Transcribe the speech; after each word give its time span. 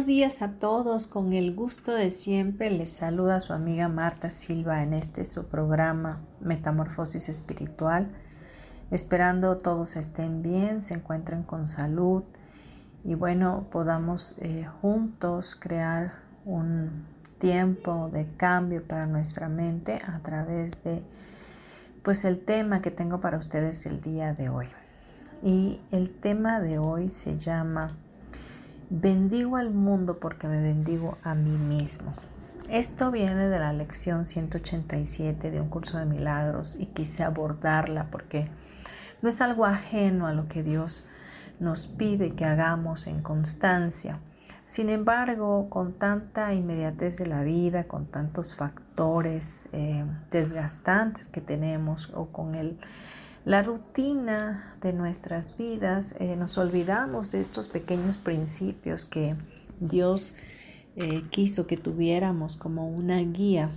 Buenos 0.00 0.16
días 0.16 0.40
a 0.40 0.56
todos, 0.56 1.06
con 1.06 1.34
el 1.34 1.54
gusto 1.54 1.92
de 1.92 2.10
siempre 2.10 2.70
les 2.70 2.88
saluda 2.88 3.38
su 3.38 3.52
amiga 3.52 3.86
Marta 3.90 4.30
Silva 4.30 4.82
en 4.82 4.94
este 4.94 5.26
su 5.26 5.48
programa 5.48 6.22
Metamorfosis 6.40 7.28
Espiritual, 7.28 8.10
esperando 8.90 9.58
todos 9.58 9.96
estén 9.96 10.42
bien, 10.42 10.80
se 10.80 10.94
encuentren 10.94 11.42
con 11.42 11.68
salud 11.68 12.22
y 13.04 13.14
bueno, 13.14 13.66
podamos 13.70 14.38
eh, 14.38 14.66
juntos 14.80 15.54
crear 15.54 16.12
un 16.46 17.04
tiempo 17.38 18.08
de 18.10 18.26
cambio 18.38 18.82
para 18.82 19.04
nuestra 19.04 19.50
mente 19.50 20.00
a 20.02 20.20
través 20.20 20.82
de 20.82 21.02
pues 22.02 22.24
el 22.24 22.40
tema 22.40 22.80
que 22.80 22.90
tengo 22.90 23.20
para 23.20 23.36
ustedes 23.36 23.84
el 23.84 24.00
día 24.00 24.32
de 24.32 24.48
hoy. 24.48 24.68
Y 25.42 25.78
el 25.90 26.14
tema 26.14 26.58
de 26.58 26.78
hoy 26.78 27.10
se 27.10 27.38
llama 27.38 27.88
Bendigo 28.92 29.56
al 29.56 29.70
mundo 29.70 30.18
porque 30.18 30.48
me 30.48 30.60
bendigo 30.60 31.16
a 31.22 31.36
mí 31.36 31.56
mismo. 31.56 32.12
Esto 32.68 33.12
viene 33.12 33.46
de 33.48 33.60
la 33.60 33.72
lección 33.72 34.26
187 34.26 35.52
de 35.52 35.60
un 35.60 35.68
curso 35.68 35.96
de 35.98 36.06
milagros 36.06 36.74
y 36.74 36.86
quise 36.86 37.22
abordarla 37.22 38.08
porque 38.10 38.50
no 39.22 39.28
es 39.28 39.40
algo 39.40 39.64
ajeno 39.64 40.26
a 40.26 40.32
lo 40.32 40.48
que 40.48 40.64
Dios 40.64 41.08
nos 41.60 41.86
pide 41.86 42.34
que 42.34 42.44
hagamos 42.44 43.06
en 43.06 43.22
constancia. 43.22 44.18
Sin 44.66 44.90
embargo, 44.90 45.70
con 45.70 45.92
tanta 45.92 46.52
inmediatez 46.52 47.16
de 47.18 47.26
la 47.26 47.44
vida, 47.44 47.84
con 47.84 48.06
tantos 48.06 48.56
factores 48.56 49.68
eh, 49.70 50.04
desgastantes 50.32 51.28
que 51.28 51.40
tenemos 51.40 52.10
o 52.12 52.26
con 52.26 52.56
el 52.56 52.76
la 53.44 53.62
rutina 53.62 54.76
de 54.82 54.92
nuestras 54.92 55.56
vidas, 55.56 56.14
eh, 56.18 56.36
nos 56.36 56.58
olvidamos 56.58 57.30
de 57.30 57.40
estos 57.40 57.68
pequeños 57.68 58.16
principios 58.16 59.06
que 59.06 59.34
Dios 59.80 60.34
eh, 60.96 61.22
quiso 61.30 61.66
que 61.66 61.76
tuviéramos 61.76 62.56
como 62.56 62.88
una 62.88 63.18
guía 63.18 63.70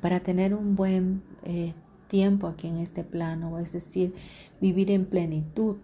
para 0.00 0.20
tener 0.20 0.54
un 0.54 0.74
buen 0.74 1.22
eh, 1.44 1.74
tiempo 2.08 2.48
aquí 2.48 2.68
en 2.68 2.78
este 2.78 3.04
plano, 3.04 3.58
es 3.58 3.72
decir, 3.72 4.14
vivir 4.60 4.90
en 4.90 5.06
plenitud. 5.06 5.76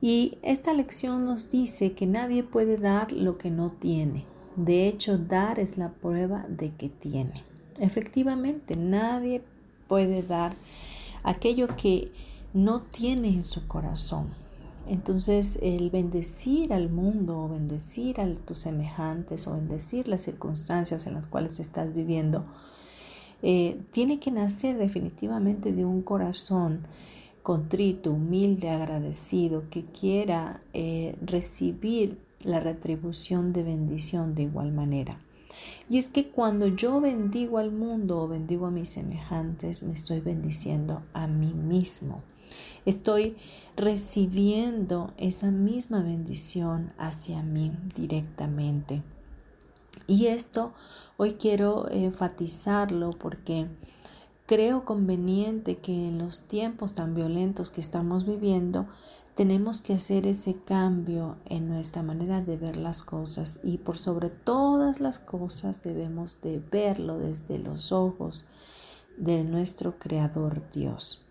Y 0.00 0.38
esta 0.42 0.72
lección 0.72 1.26
nos 1.26 1.50
dice 1.50 1.92
que 1.92 2.06
nadie 2.06 2.42
puede 2.42 2.78
dar 2.78 3.12
lo 3.12 3.36
que 3.36 3.50
no 3.50 3.70
tiene. 3.70 4.24
De 4.56 4.88
hecho, 4.88 5.18
dar 5.18 5.58
es 5.58 5.76
la 5.76 5.90
prueba 5.90 6.46
de 6.48 6.70
que 6.70 6.88
tiene. 6.88 7.44
Efectivamente, 7.78 8.76
nadie 8.76 9.42
puede 9.88 10.22
dar 10.22 10.52
aquello 11.22 11.68
que 11.76 12.12
no 12.52 12.82
tiene 12.82 13.28
en 13.28 13.44
su 13.44 13.66
corazón. 13.66 14.28
Entonces 14.88 15.58
el 15.62 15.90
bendecir 15.90 16.72
al 16.72 16.90
mundo 16.90 17.44
o 17.44 17.48
bendecir 17.48 18.20
a 18.20 18.34
tus 18.34 18.58
semejantes 18.58 19.46
o 19.46 19.54
bendecir 19.54 20.08
las 20.08 20.22
circunstancias 20.22 21.06
en 21.06 21.14
las 21.14 21.26
cuales 21.26 21.60
estás 21.60 21.94
viviendo, 21.94 22.44
eh, 23.42 23.80
tiene 23.92 24.18
que 24.18 24.30
nacer 24.30 24.76
definitivamente 24.78 25.72
de 25.72 25.84
un 25.84 26.02
corazón 26.02 26.80
contrito, 27.42 28.12
humilde, 28.12 28.68
agradecido, 28.68 29.64
que 29.70 29.84
quiera 29.84 30.60
eh, 30.72 31.16
recibir 31.22 32.18
la 32.42 32.60
retribución 32.60 33.52
de 33.52 33.62
bendición 33.62 34.34
de 34.34 34.42
igual 34.42 34.72
manera. 34.72 35.18
Y 35.88 35.98
es 35.98 36.08
que 36.08 36.28
cuando 36.28 36.68
yo 36.68 37.00
bendigo 37.00 37.58
al 37.58 37.72
mundo 37.72 38.22
o 38.22 38.28
bendigo 38.28 38.66
a 38.66 38.70
mis 38.70 38.90
semejantes, 38.90 39.82
me 39.82 39.92
estoy 39.92 40.20
bendiciendo 40.20 41.02
a 41.12 41.26
mí 41.26 41.52
mismo. 41.54 42.22
Estoy 42.84 43.36
recibiendo 43.76 45.12
esa 45.16 45.50
misma 45.50 46.02
bendición 46.02 46.92
hacia 46.98 47.42
mí 47.42 47.72
directamente. 47.94 49.02
Y 50.06 50.26
esto 50.26 50.72
hoy 51.16 51.34
quiero 51.34 51.88
enfatizarlo 51.90 53.12
porque 53.12 53.68
creo 54.46 54.84
conveniente 54.84 55.78
que 55.78 56.08
en 56.08 56.18
los 56.18 56.48
tiempos 56.48 56.94
tan 56.94 57.14
violentos 57.14 57.70
que 57.70 57.80
estamos 57.80 58.26
viviendo, 58.26 58.88
tenemos 59.34 59.80
que 59.80 59.94
hacer 59.94 60.26
ese 60.26 60.56
cambio 60.64 61.36
en 61.46 61.68
nuestra 61.68 62.02
manera 62.02 62.40
de 62.40 62.56
ver 62.56 62.76
las 62.76 63.02
cosas 63.02 63.60
y 63.62 63.78
por 63.78 63.98
sobre 63.98 64.28
todas 64.28 65.00
las 65.00 65.18
cosas 65.18 65.82
debemos 65.82 66.40
de 66.42 66.62
verlo 66.70 67.18
desde 67.18 67.58
los 67.58 67.92
ojos 67.92 68.46
de 69.16 69.44
nuestro 69.44 69.98
Creador 69.98 70.62
Dios. 70.72 71.24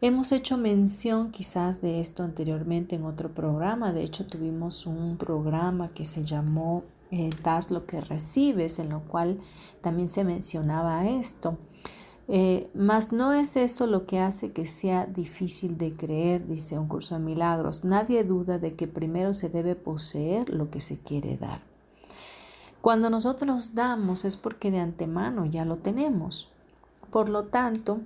Hemos 0.00 0.32
hecho 0.32 0.56
mención 0.56 1.30
quizás 1.30 1.80
de 1.80 2.00
esto 2.00 2.24
anteriormente 2.24 2.96
en 2.96 3.04
otro 3.04 3.32
programa, 3.32 3.92
de 3.92 4.02
hecho 4.02 4.26
tuvimos 4.26 4.86
un 4.86 5.16
programa 5.16 5.90
que 5.90 6.04
se 6.04 6.24
llamó 6.24 6.82
eh, 7.12 7.30
Das 7.44 7.70
lo 7.70 7.86
que 7.86 8.00
recibes, 8.00 8.78
en 8.78 8.88
lo 8.88 9.02
cual 9.02 9.38
también 9.80 10.08
se 10.08 10.24
mencionaba 10.24 11.06
esto. 11.08 11.58
Eh, 12.28 12.70
mas 12.74 13.12
no 13.12 13.32
es 13.32 13.56
eso 13.56 13.86
lo 13.86 14.06
que 14.06 14.20
hace 14.20 14.52
que 14.52 14.66
sea 14.66 15.06
difícil 15.06 15.76
de 15.76 15.94
creer, 15.94 16.46
dice 16.46 16.78
un 16.78 16.88
curso 16.88 17.14
de 17.14 17.20
milagros. 17.20 17.84
Nadie 17.84 18.24
duda 18.24 18.58
de 18.58 18.74
que 18.74 18.86
primero 18.86 19.34
se 19.34 19.48
debe 19.48 19.74
poseer 19.74 20.48
lo 20.50 20.70
que 20.70 20.80
se 20.80 20.98
quiere 20.98 21.36
dar. 21.36 21.60
Cuando 22.80 23.10
nosotros 23.10 23.74
damos 23.74 24.24
es 24.24 24.36
porque 24.36 24.70
de 24.70 24.80
antemano 24.80 25.46
ya 25.46 25.64
lo 25.64 25.76
tenemos. 25.76 26.50
Por 27.10 27.28
lo 27.28 27.44
tanto, 27.44 28.00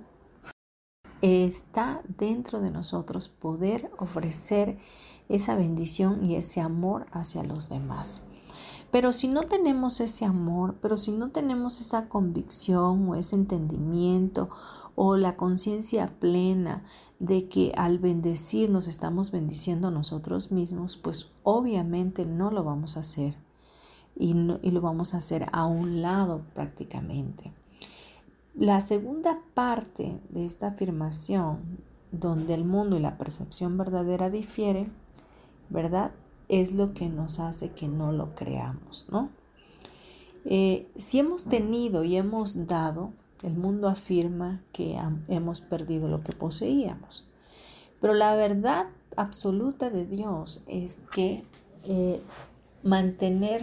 está 1.21 2.01
dentro 2.19 2.59
de 2.59 2.71
nosotros 2.71 3.27
poder 3.27 3.89
ofrecer 3.97 4.77
esa 5.29 5.55
bendición 5.55 6.25
y 6.25 6.35
ese 6.35 6.61
amor 6.61 7.07
hacia 7.11 7.43
los 7.43 7.69
demás. 7.69 8.26
Pero 8.97 9.13
si 9.13 9.27
no 9.27 9.43
tenemos 9.43 10.01
ese 10.01 10.25
amor, 10.25 10.77
pero 10.81 10.97
si 10.97 11.11
no 11.11 11.29
tenemos 11.29 11.79
esa 11.79 12.09
convicción 12.09 13.07
o 13.07 13.13
ese 13.13 13.35
entendimiento 13.35 14.49
o 14.95 15.17
la 15.17 15.37
conciencia 15.37 16.07
plena 16.19 16.83
de 17.19 17.47
que 17.47 17.73
al 17.77 17.99
bendecir 17.99 18.71
nos 18.71 18.87
estamos 18.87 19.29
bendiciendo 19.29 19.89
a 19.89 19.91
nosotros 19.91 20.51
mismos, 20.51 20.97
pues 20.97 21.29
obviamente 21.43 22.25
no 22.25 22.49
lo 22.49 22.63
vamos 22.63 22.97
a 22.97 23.01
hacer 23.01 23.37
y, 24.15 24.31
y 24.63 24.71
lo 24.71 24.81
vamos 24.81 25.13
a 25.13 25.19
hacer 25.19 25.45
a 25.51 25.67
un 25.67 26.01
lado 26.01 26.41
prácticamente. 26.55 27.53
La 28.55 28.81
segunda 28.81 29.39
parte 29.53 30.19
de 30.29 30.47
esta 30.47 30.69
afirmación, 30.69 31.83
donde 32.11 32.55
el 32.55 32.65
mundo 32.65 32.97
y 32.97 32.99
la 32.99 33.19
percepción 33.19 33.77
verdadera 33.77 34.31
difieren, 34.31 34.91
¿verdad? 35.69 36.13
Es 36.49 36.73
lo 36.73 36.93
que 36.93 37.09
nos 37.09 37.39
hace 37.39 37.71
que 37.71 37.87
no 37.87 38.11
lo 38.11 38.35
creamos, 38.35 39.07
¿no? 39.09 39.29
Eh, 40.45 40.87
si 40.95 41.19
hemos 41.19 41.45
tenido 41.45 42.03
y 42.03 42.15
hemos 42.15 42.67
dado, 42.67 43.11
el 43.43 43.55
mundo 43.55 43.89
afirma 43.89 44.61
que 44.71 44.97
hemos 45.27 45.61
perdido 45.61 46.07
lo 46.07 46.23
que 46.23 46.33
poseíamos. 46.33 47.27
Pero 47.99 48.13
la 48.13 48.35
verdad 48.35 48.87
absoluta 49.15 49.89
de 49.89 50.05
Dios 50.05 50.63
es 50.67 51.01
que 51.11 51.43
eh, 51.83 52.21
mantener, 52.83 53.61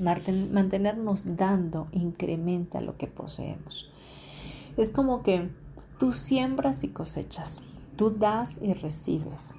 mantenernos 0.00 1.36
dando 1.36 1.88
incrementa 1.92 2.80
lo 2.80 2.96
que 2.96 3.06
poseemos. 3.06 3.90
Es 4.76 4.88
como 4.88 5.22
que 5.22 5.50
tú 5.98 6.12
siembras 6.12 6.84
y 6.84 6.88
cosechas, 6.88 7.62
tú 7.96 8.10
das 8.10 8.60
y 8.62 8.72
recibes. 8.72 9.54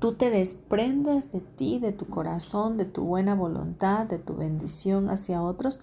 Tú 0.00 0.14
te 0.14 0.30
desprendas 0.30 1.30
de 1.30 1.40
ti, 1.40 1.78
de 1.78 1.92
tu 1.92 2.06
corazón, 2.06 2.78
de 2.78 2.86
tu 2.86 3.04
buena 3.04 3.34
voluntad, 3.34 4.06
de 4.06 4.18
tu 4.18 4.34
bendición 4.34 5.10
hacia 5.10 5.42
otros 5.42 5.80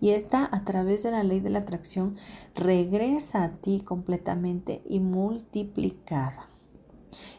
y 0.00 0.10
esta 0.10 0.48
a 0.50 0.64
través 0.64 1.04
de 1.04 1.12
la 1.12 1.22
ley 1.22 1.38
de 1.38 1.50
la 1.50 1.60
atracción 1.60 2.16
regresa 2.56 3.44
a 3.44 3.52
ti 3.52 3.80
completamente 3.80 4.82
y 4.84 4.98
multiplicada. 4.98 6.48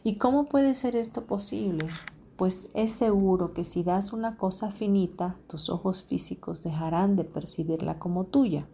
¿Y 0.03 0.15
cómo 0.15 0.45
puede 0.45 0.73
ser 0.75 0.95
esto 0.95 1.25
posible? 1.25 1.87
Pues 2.37 2.71
es 2.73 2.91
seguro 2.91 3.53
que 3.53 3.65
si 3.65 3.83
das 3.83 4.13
una 4.13 4.37
cosa 4.37 4.71
finita, 4.71 5.37
tus 5.47 5.69
ojos 5.69 6.03
físicos 6.03 6.63
dejarán 6.63 7.17
de 7.17 7.25
percibirla 7.25 7.99
como 7.99 8.25
tuya. 8.25 8.65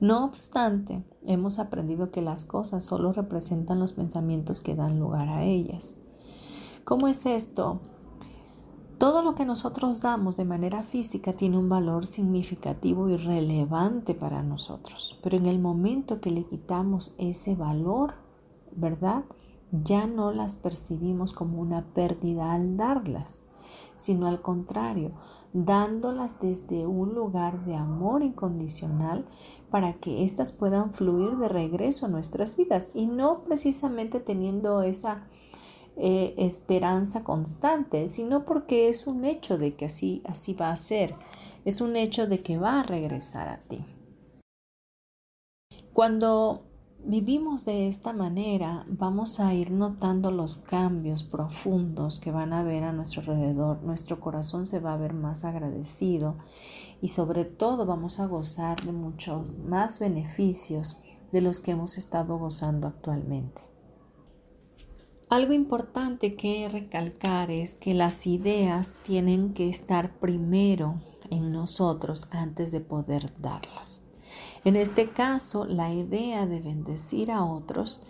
No 0.00 0.24
obstante, 0.24 1.02
hemos 1.26 1.58
aprendido 1.58 2.10
que 2.10 2.22
las 2.22 2.44
cosas 2.44 2.84
solo 2.84 3.12
representan 3.12 3.80
los 3.80 3.92
pensamientos 3.92 4.60
que 4.60 4.76
dan 4.76 5.00
lugar 5.00 5.28
a 5.28 5.42
ellas. 5.42 5.98
¿Cómo 6.88 7.06
es 7.06 7.26
esto? 7.26 7.82
Todo 8.96 9.22
lo 9.22 9.34
que 9.34 9.44
nosotros 9.44 10.00
damos 10.00 10.38
de 10.38 10.46
manera 10.46 10.82
física 10.82 11.34
tiene 11.34 11.58
un 11.58 11.68
valor 11.68 12.06
significativo 12.06 13.10
y 13.10 13.18
relevante 13.18 14.14
para 14.14 14.42
nosotros, 14.42 15.18
pero 15.22 15.36
en 15.36 15.44
el 15.44 15.58
momento 15.58 16.22
que 16.22 16.30
le 16.30 16.46
quitamos 16.46 17.14
ese 17.18 17.54
valor, 17.54 18.14
¿verdad? 18.74 19.26
Ya 19.70 20.06
no 20.06 20.32
las 20.32 20.54
percibimos 20.54 21.34
como 21.34 21.60
una 21.60 21.84
pérdida 21.92 22.54
al 22.54 22.78
darlas, 22.78 23.42
sino 23.98 24.26
al 24.26 24.40
contrario, 24.40 25.10
dándolas 25.52 26.40
desde 26.40 26.86
un 26.86 27.14
lugar 27.14 27.66
de 27.66 27.76
amor 27.76 28.22
incondicional 28.22 29.26
para 29.70 29.92
que 29.92 30.24
éstas 30.24 30.52
puedan 30.52 30.94
fluir 30.94 31.36
de 31.36 31.48
regreso 31.48 32.06
a 32.06 32.08
nuestras 32.08 32.56
vidas 32.56 32.92
y 32.94 33.08
no 33.08 33.42
precisamente 33.42 34.20
teniendo 34.20 34.80
esa 34.80 35.26
eh, 36.00 36.34
esperanza 36.38 37.24
constante, 37.24 38.08
sino 38.08 38.44
porque 38.44 38.88
es 38.88 39.08
un 39.08 39.24
hecho 39.24 39.58
de 39.58 39.74
que 39.74 39.86
así, 39.86 40.22
así 40.24 40.54
va 40.54 40.70
a 40.70 40.76
ser, 40.76 41.16
es 41.64 41.80
un 41.80 41.96
hecho 41.96 42.28
de 42.28 42.40
que 42.40 42.56
va 42.56 42.80
a 42.80 42.82
regresar 42.84 43.48
a 43.48 43.58
ti. 43.58 43.84
Cuando 45.92 46.62
vivimos 47.04 47.64
de 47.64 47.88
esta 47.88 48.12
manera, 48.12 48.86
vamos 48.88 49.40
a 49.40 49.52
ir 49.54 49.72
notando 49.72 50.30
los 50.30 50.54
cambios 50.56 51.24
profundos 51.24 52.20
que 52.20 52.30
van 52.30 52.52
a 52.52 52.62
ver 52.62 52.84
a 52.84 52.92
nuestro 52.92 53.22
alrededor. 53.22 53.82
Nuestro 53.82 54.20
corazón 54.20 54.66
se 54.66 54.78
va 54.78 54.92
a 54.92 54.98
ver 54.98 55.14
más 55.14 55.44
agradecido 55.44 56.36
y 57.00 57.08
sobre 57.08 57.44
todo 57.44 57.86
vamos 57.86 58.20
a 58.20 58.26
gozar 58.26 58.80
de 58.82 58.92
muchos 58.92 59.52
más 59.58 59.98
beneficios 59.98 61.02
de 61.32 61.40
los 61.40 61.58
que 61.58 61.72
hemos 61.72 61.98
estado 61.98 62.38
gozando 62.38 62.86
actualmente. 62.86 63.67
Algo 65.30 65.52
importante 65.52 66.36
que 66.36 66.70
recalcar 66.70 67.50
es 67.50 67.74
que 67.74 67.92
las 67.92 68.26
ideas 68.26 68.96
tienen 69.02 69.52
que 69.52 69.68
estar 69.68 70.18
primero 70.18 71.02
en 71.28 71.52
nosotros 71.52 72.28
antes 72.30 72.72
de 72.72 72.80
poder 72.80 73.30
darlas. 73.38 74.04
En 74.64 74.74
este 74.74 75.10
caso, 75.10 75.66
la 75.66 75.92
idea 75.92 76.46
de 76.46 76.60
bendecir 76.60 77.30
a 77.30 77.44
otros 77.44 78.02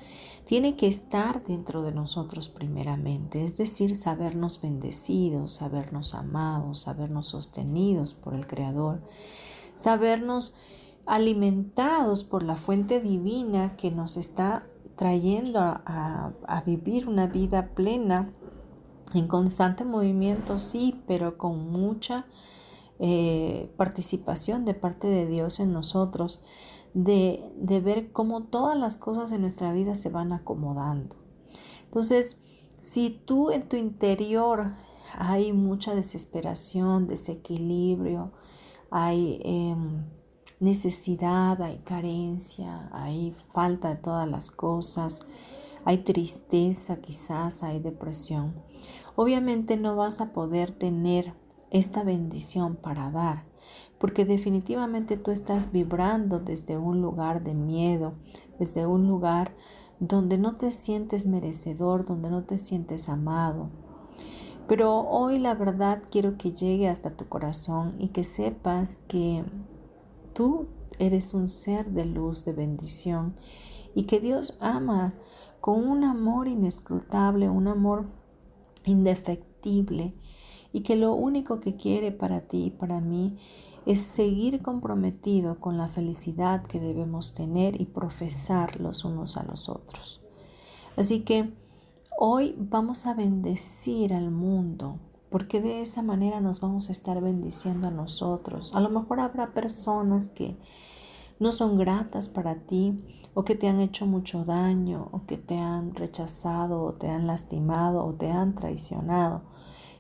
tiene 0.45 0.77
que 0.77 0.87
estar 0.87 1.45
dentro 1.45 1.83
de 1.83 1.91
nosotros 1.91 2.49
primeramente, 2.49 3.43
es 3.43 3.57
decir, 3.57 3.97
sabernos 3.97 4.63
bendecidos, 4.63 5.55
sabernos 5.55 6.15
amados, 6.15 6.83
sabernos 6.83 7.27
sostenidos 7.27 8.15
por 8.15 8.35
el 8.35 8.47
Creador, 8.47 9.03
sabernos 9.75 10.55
alimentados 11.05 12.23
por 12.23 12.45
la 12.45 12.57
fuente 12.57 13.01
divina 13.01 13.77
que 13.77 13.91
nos 13.91 14.17
está 14.17 14.67
trayendo 14.99 15.61
a, 15.61 16.63
vivir 16.67 17.09
una 17.09 17.29
vida 17.29 17.71
plena 17.75 18.35
en 19.15 19.29
constante 19.29 19.85
movimiento, 19.85 20.59
sí, 20.59 21.01
pero 21.07 21.39
con 21.39 21.71
mucha 21.71 22.27
eh, 22.99 23.73
participación 23.77 24.65
de 24.65 24.75
parte 24.75 25.07
de 25.07 25.27
Dios 25.27 25.61
en 25.61 25.73
nosotros, 25.73 26.45
de, 26.95 27.49
de 27.57 27.81
ver 27.81 28.11
cómo 28.11 28.43
todas 28.43 28.77
las 28.77 28.97
cosas 28.97 29.31
en 29.31 29.43
nuestra 29.43 29.73
vida 29.73 29.95
se 29.95 30.11
van 30.11 30.33
acomodando. 30.33 31.15
Entonces, 31.85 32.39
si 32.81 33.11
tú 33.11 33.53
en 33.53 33.69
tu 33.69 33.77
interior 33.77 34.73
hay 35.17 35.53
mucha 35.53 35.95
desesperación, 35.95 37.07
desequilibrio, 37.07 38.33
hay... 38.91 39.41
Em, 39.45 40.18
necesidad, 40.61 41.61
hay 41.63 41.79
carencia, 41.79 42.89
hay 42.93 43.35
falta 43.53 43.91
de 43.91 43.97
todas 43.97 44.29
las 44.29 44.51
cosas, 44.51 45.27
hay 45.85 45.99
tristeza 45.99 47.01
quizás, 47.01 47.63
hay 47.63 47.81
depresión. 47.81 48.55
Obviamente 49.17 49.77
no 49.77 49.97
vas 49.97 50.21
a 50.21 50.33
poder 50.33 50.71
tener 50.71 51.35
esta 51.71 52.03
bendición 52.03 52.77
para 52.77 53.11
dar, 53.11 53.45
porque 53.99 54.25
definitivamente 54.25 55.17
tú 55.17 55.31
estás 55.31 55.73
vibrando 55.73 56.39
desde 56.39 56.79
un 56.79 57.03
lugar 57.03 57.43
de 57.43 57.55
miedo, 57.55 58.15
desde 58.59 58.87
un 58.87 59.07
lugar 59.07 59.55
donde 60.01 60.39
no 60.39 60.55
te 60.55 60.71
sientes 60.71 61.27
merecedor, 61.27 62.05
donde 62.05 62.31
no 62.31 62.45
te 62.45 62.59
sientes 62.59 63.09
amado. 63.09 63.71
Pero 64.67 65.01
hoy 65.01 65.39
la 65.39 65.55
verdad 65.55 66.03
quiero 66.11 66.37
que 66.37 66.53
llegue 66.53 66.89
hasta 66.89 67.17
tu 67.17 67.27
corazón 67.27 67.95
y 67.99 68.09
que 68.09 68.23
sepas 68.23 68.99
que 69.09 69.43
tú 70.39 70.69
eres 71.01 71.35
un 71.35 71.49
ser 71.49 71.87
de 71.91 72.05
luz, 72.05 72.45
de 72.45 72.53
bendición 72.53 73.35
y 73.93 74.05
que 74.05 74.21
Dios 74.21 74.57
ama 74.61 75.15
con 75.61 75.85
un 75.85 76.05
amor 76.05 76.47
inescrutable, 76.47 77.49
un 77.49 77.67
amor 77.67 78.07
indefectible 78.85 80.15
y 80.73 80.83
que 80.83 80.95
lo 80.95 81.13
único 81.15 81.59
que 81.59 81.75
quiere 81.75 82.13
para 82.13 82.43
ti 82.43 82.67
y 82.67 82.71
para 82.71 83.01
mí 83.01 83.37
es 83.85 83.99
seguir 83.99 84.63
comprometido 84.63 85.59
con 85.59 85.77
la 85.77 85.89
felicidad 85.89 86.65
que 86.65 86.79
debemos 86.79 87.35
tener 87.35 87.81
y 87.81 87.87
profesar 87.87 88.81
los 88.81 89.05
unos 89.05 89.39
a 89.39 89.43
los 89.43 89.69
otros. 89.69 90.25
Así 90.97 91.23
que 91.23 91.53
hoy 92.17 92.55
vamos 92.57 93.07
a 93.07 93.15
bendecir 93.15 94.15
al 94.15 94.31
mundo 94.31 95.01
porque 95.31 95.61
de 95.61 95.81
esa 95.81 96.03
manera 96.03 96.41
nos 96.41 96.61
vamos 96.61 96.89
a 96.89 96.93
estar 96.93 97.21
bendiciendo 97.21 97.89
a 97.89 97.91
nosotros. 97.91 98.75
A 98.75 98.81
lo 98.81 98.89
mejor 98.89 99.21
habrá 99.21 99.49
personas 99.49 100.29
que 100.29 100.57
no 101.39 101.53
son 101.53 101.77
gratas 101.77 102.29
para 102.29 102.57
ti 102.57 102.99
o 103.35 103.45
que 103.45 103.55
te 103.55 103.69
han 103.69 103.81
hecho 103.81 104.07
mucho 104.07 104.45
daño 104.45 105.09
o 105.13 105.27
que 105.27 105.37
te 105.37 105.59
han 105.59 105.95
rechazado 105.95 106.83
o 106.83 106.95
te 106.95 107.09
han 107.09 107.27
lastimado 107.27 108.05
o 108.05 108.15
te 108.15 108.31
han 108.31 108.55
traicionado. 108.55 109.43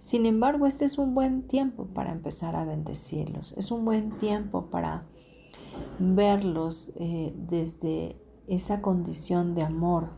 Sin 0.02 0.25
embargo, 0.25 0.66
este 0.66 0.86
es 0.86 0.96
un 0.96 1.14
buen 1.14 1.46
tiempo 1.46 1.86
para 1.86 2.12
empezar 2.12 2.56
a 2.56 2.64
bendecirlos. 2.64 3.52
Es 3.58 3.70
un 3.70 3.85
buen 3.85 4.16
tiempo 4.16 4.66
para 4.66 5.04
verlos 5.99 6.92
eh, 6.97 7.35
desde 7.37 8.16
esa 8.47 8.80
condición 8.80 9.54
de 9.54 9.62
amor 9.62 10.08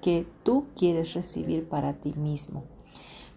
que 0.00 0.26
tú 0.42 0.66
quieres 0.74 1.12
recibir 1.12 1.68
para 1.68 2.00
ti 2.00 2.14
mismo 2.14 2.77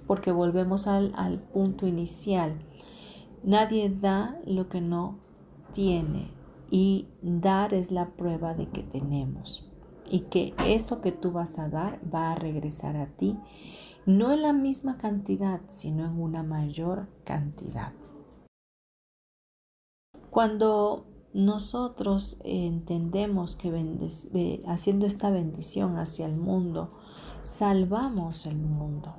porque 0.08 0.32
volvemos 0.32 0.88
al, 0.88 1.40
punto 1.54 1.88
inicial. 1.88 2.60
Nadie 3.44 3.90
da 3.90 4.40
lo 4.46 4.70
que 4.70 4.82
no 4.82 5.20
tiene 5.74 6.32
y 6.70 7.08
dar 7.22 7.74
es 7.74 7.92
la 7.92 8.12
prueba 8.12 8.54
de 8.54 8.70
que 8.70 8.84
tenemos 8.84 9.70
y 10.10 10.22
que 10.22 10.54
eso 10.68 11.02
que 11.02 11.12
tú 11.12 11.32
vas 11.32 11.58
a 11.60 11.70
dar 11.70 12.00
va 12.14 12.32
a 12.32 12.36
regresar 12.36 12.98
a 12.98 13.08
ti, 13.08 13.38
no 14.06 14.32
en 14.32 14.42
la 14.42 14.54
misma 14.54 14.98
cantidad, 14.98 15.62
sino 15.70 16.06
en 16.06 16.20
una 16.20 16.44
mayor 16.44 17.08
cantidad. 17.24 17.94
Cuando 20.30 21.06
nosotros 21.34 22.42
entendemos 22.44 23.56
que 23.56 24.62
haciendo 24.68 25.06
esta 25.06 25.30
bendición 25.30 25.98
hacia 25.98 26.26
el 26.26 26.36
mundo, 26.36 26.92
salvamos 27.42 28.46
el 28.46 28.58
mundo 28.58 29.16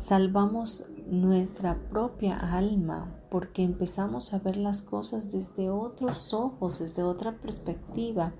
salvamos 0.00 0.84
nuestra 1.10 1.78
propia 1.90 2.36
alma 2.36 3.14
porque 3.30 3.62
empezamos 3.62 4.32
a 4.32 4.38
ver 4.38 4.56
las 4.56 4.80
cosas 4.80 5.30
desde 5.30 5.68
otros 5.70 6.32
ojos, 6.32 6.78
desde 6.78 7.02
otra 7.02 7.36
perspectiva. 7.36 8.32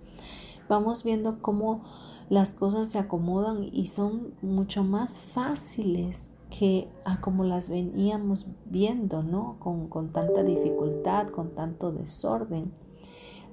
Vamos 0.68 1.04
viendo 1.04 1.42
cómo 1.42 1.82
las 2.30 2.54
cosas 2.54 2.88
se 2.88 2.98
acomodan 2.98 3.68
y 3.72 3.86
son 3.86 4.34
mucho 4.40 4.84
más 4.84 5.18
fáciles 5.18 6.30
que 6.48 6.88
a 7.04 7.20
como 7.20 7.44
las 7.44 7.68
veníamos 7.68 8.48
viendo, 8.64 9.22
¿no? 9.22 9.56
Con, 9.60 9.88
con 9.88 10.10
tanta 10.10 10.42
dificultad, 10.42 11.28
con 11.28 11.54
tanto 11.54 11.92
desorden. 11.92 12.72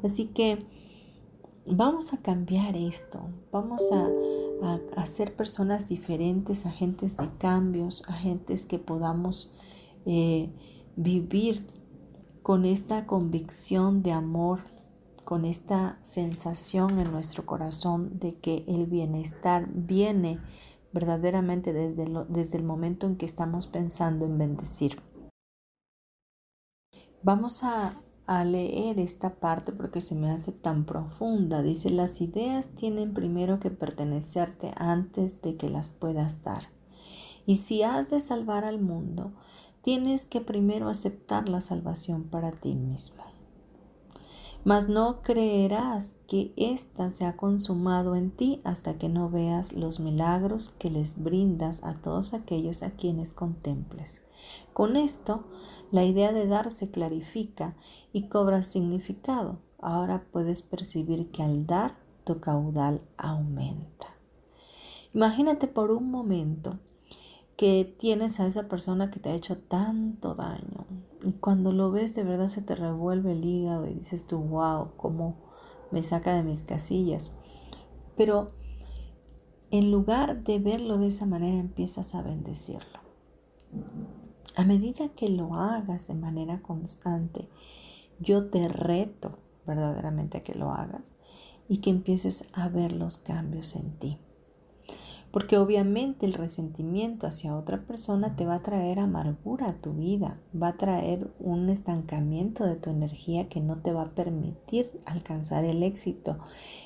Así 0.03 0.27
que 0.27 0.65
vamos 1.69 2.13
a 2.13 2.21
cambiar 2.21 2.75
esto, 2.75 3.29
vamos 3.51 3.91
a, 3.91 5.05
ser 5.05 5.35
personas 5.35 5.87
diferentes, 5.87 6.65
agentes 6.65 7.15
de 7.15 7.29
cambios, 7.37 8.03
agentes 8.09 8.65
que 8.65 8.79
podamos 8.79 9.53
eh, 10.05 10.49
vivir 10.95 11.65
con 12.43 12.65
esta 12.65 13.05
convicción 13.05 14.03
de 14.03 14.11
amor, 14.11 14.59
con 15.23 15.45
esta 15.45 15.99
sensación 16.03 16.99
en 16.99 17.11
nuestro 17.11 17.45
corazón 17.45 18.19
de 18.19 18.33
que 18.35 18.65
el 18.67 18.85
bienestar 18.85 19.67
viene 19.69 20.39
verdaderamente 20.93 21.73
desde, 21.73 22.05
desde 22.29 22.57
el 22.57 22.63
momento 22.63 23.05
en 23.05 23.17
que 23.17 23.25
estamos 23.25 23.67
pensando 23.67 24.25
en 24.25 24.37
bendecir. 24.37 25.01
Vamos 27.23 27.63
a, 27.63 27.93
a 28.27 28.43
leer 28.43 28.99
esta 28.99 29.35
parte 29.35 29.71
porque 29.71 30.01
se 30.01 30.13
me 30.13 30.29
hace 30.29 30.51
tan 30.51 30.85
profunda. 30.85 31.61
Dice, 31.63 31.89
las 31.89 32.21
ideas 32.21 32.71
tienen 32.75 33.13
primero 33.13 33.59
que 33.59 33.71
pertenecerte 33.71 34.73
antes 34.75 35.41
de 35.41 35.55
que 35.55 35.69
las 35.69 35.89
puedas 35.89 36.43
dar. 36.43 36.69
Y 37.45 37.55
si 37.55 37.83
has 37.83 38.09
de 38.09 38.19
salvar 38.19 38.65
al 38.65 38.79
mundo, 38.79 39.31
tienes 39.81 40.25
que 40.25 40.41
primero 40.41 40.89
aceptar 40.89 41.47
la 41.47 41.61
salvación 41.61 42.25
para 42.25 42.51
ti 42.51 42.75
mismo 42.75 43.36
mas 44.67 44.89
no 44.89 45.21
creerás 45.21 46.15
que 46.27 46.51
ésta 46.57 47.09
se 47.09 47.23
ha 47.23 47.37
consumado 47.37 48.17
en 48.17 48.31
ti 48.31 48.59
hasta 48.65 48.97
que 48.97 49.07
no 49.07 49.29
veas 49.29 49.71
los 49.71 50.01
milagros 50.01 50.75
que 50.77 50.89
les 50.89 51.23
brindas 51.23 51.85
a 51.85 51.93
todos 51.93 52.33
aquellos 52.33 52.83
a 52.83 52.91
quienes 52.91 53.33
contemples. 53.33 54.25
Con 54.73 54.97
esto, 54.97 55.45
la 55.89 56.03
idea 56.03 56.33
de 56.33 56.47
dar 56.47 56.69
se 56.69 56.91
clarifica 56.91 57.77
y 58.11 58.27
cobra 58.27 58.61
significado. 58.61 59.59
Ahora 59.79 60.25
puedes 60.33 60.63
percibir 60.63 61.31
que 61.31 61.43
al 61.43 61.65
dar, 61.65 61.95
tu 62.25 62.41
caudal 62.41 62.99
aumenta. 63.15 64.07
Imagínate 65.13 65.69
por 65.69 65.91
un 65.91 66.11
momento 66.11 66.77
que 67.57 67.95
tienes 67.97 68.39
a 68.39 68.45
esa 68.45 68.67
persona 68.67 69.09
que 69.09 69.19
te 69.19 69.29
ha 69.29 69.35
hecho 69.35 69.57
tanto 69.57 70.35
daño. 70.35 70.85
Y 71.23 71.33
cuando 71.33 71.73
lo 71.73 71.91
ves 71.91 72.13
de 72.13 72.23
verdad 72.23 72.49
se 72.49 72.61
te 72.61 72.75
revuelve 72.75 73.31
el 73.31 73.43
hígado 73.43 73.87
y 73.87 73.95
dices 73.95 74.27
tú, 74.27 74.37
wow, 74.37 74.91
cómo 74.95 75.35
me 75.91 76.03
saca 76.03 76.35
de 76.35 76.43
mis 76.43 76.61
casillas. 76.61 77.39
Pero 78.15 78.47
en 79.71 79.91
lugar 79.91 80.43
de 80.43 80.59
verlo 80.59 80.99
de 80.99 81.07
esa 81.07 81.25
manera 81.25 81.57
empiezas 81.57 82.13
a 82.13 82.21
bendecirlo. 82.21 82.99
A 84.55 84.63
medida 84.63 85.09
que 85.09 85.27
lo 85.27 85.55
hagas 85.55 86.07
de 86.07 86.13
manera 86.13 86.61
constante, 86.61 87.49
yo 88.19 88.49
te 88.49 88.67
reto 88.67 89.39
verdaderamente 89.65 90.37
a 90.37 90.43
que 90.43 90.55
lo 90.55 90.71
hagas 90.71 91.15
y 91.67 91.77
que 91.77 91.89
empieces 91.89 92.49
a 92.53 92.69
ver 92.69 92.93
los 92.93 93.17
cambios 93.17 93.75
en 93.75 93.97
ti. 93.97 94.19
Porque 95.37 95.59
obviamente 95.59 96.25
el 96.25 96.33
resentimiento 96.33 97.27
hacia 97.27 97.55
otra 97.55 97.85
persona 97.85 98.35
te 98.35 98.47
va 98.47 98.55
a 98.55 98.63
traer 98.63 98.97
amargura 98.97 99.67
a 99.67 99.77
tu 99.77 99.93
vida, 99.93 100.39
va 100.59 100.69
a 100.69 100.77
traer 100.77 101.31
un 101.39 101.69
estancamiento 101.69 102.65
de 102.65 102.75
tu 102.75 102.89
energía 102.89 103.47
que 103.47 103.61
no 103.61 103.77
te 103.77 103.93
va 103.93 104.01
a 104.01 104.15
permitir 104.15 104.89
alcanzar 105.05 105.63
el 105.63 105.83
éxito 105.83 106.39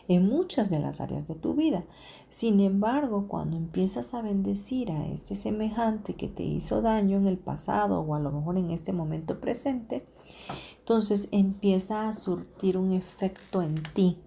en 0.09 0.27
muchas 0.27 0.69
de 0.69 0.79
las 0.79 0.99
áreas 0.99 1.29
de 1.29 1.35
tu 1.35 1.53
vida. 1.53 1.85
Sin 2.27 2.59
embargo, 2.59 3.29
cuando 3.29 3.55
empiezas 3.55 4.13
a 4.13 4.21
bendecir 4.21 4.91
a 4.91 5.07
este 5.07 5.33
semejante 5.33 6.15
que 6.15 6.27
te 6.27 6.43
hizo 6.43 6.81
daño 6.81 7.15
en 7.19 7.27
el 7.27 7.37
pasado 7.37 8.01
o 8.01 8.15
a 8.15 8.19
lo 8.19 8.33
mejor 8.33 8.57
en 8.57 8.71
este 8.71 8.91
momento 8.91 9.39
presente, 9.39 10.03
entonces 10.77 11.29
empieza 11.31 12.05
a 12.05 12.11
surtir 12.11 12.77
un 12.77 12.91
efecto 12.91 13.61
en 13.61 13.75
ti 13.75 14.17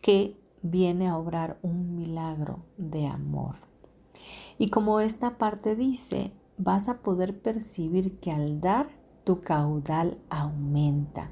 que 0.00 0.41
viene 0.62 1.08
a 1.08 1.16
obrar 1.16 1.58
un 1.62 1.96
milagro 1.96 2.60
de 2.76 3.06
amor. 3.06 3.56
Y 4.58 4.70
como 4.70 5.00
esta 5.00 5.38
parte 5.38 5.76
dice, 5.76 6.32
vas 6.58 6.88
a 6.88 6.98
poder 7.02 7.40
percibir 7.40 8.18
que 8.20 8.30
al 8.30 8.60
dar 8.60 8.88
tu 9.24 9.40
caudal 9.40 10.18
aumenta. 10.30 11.30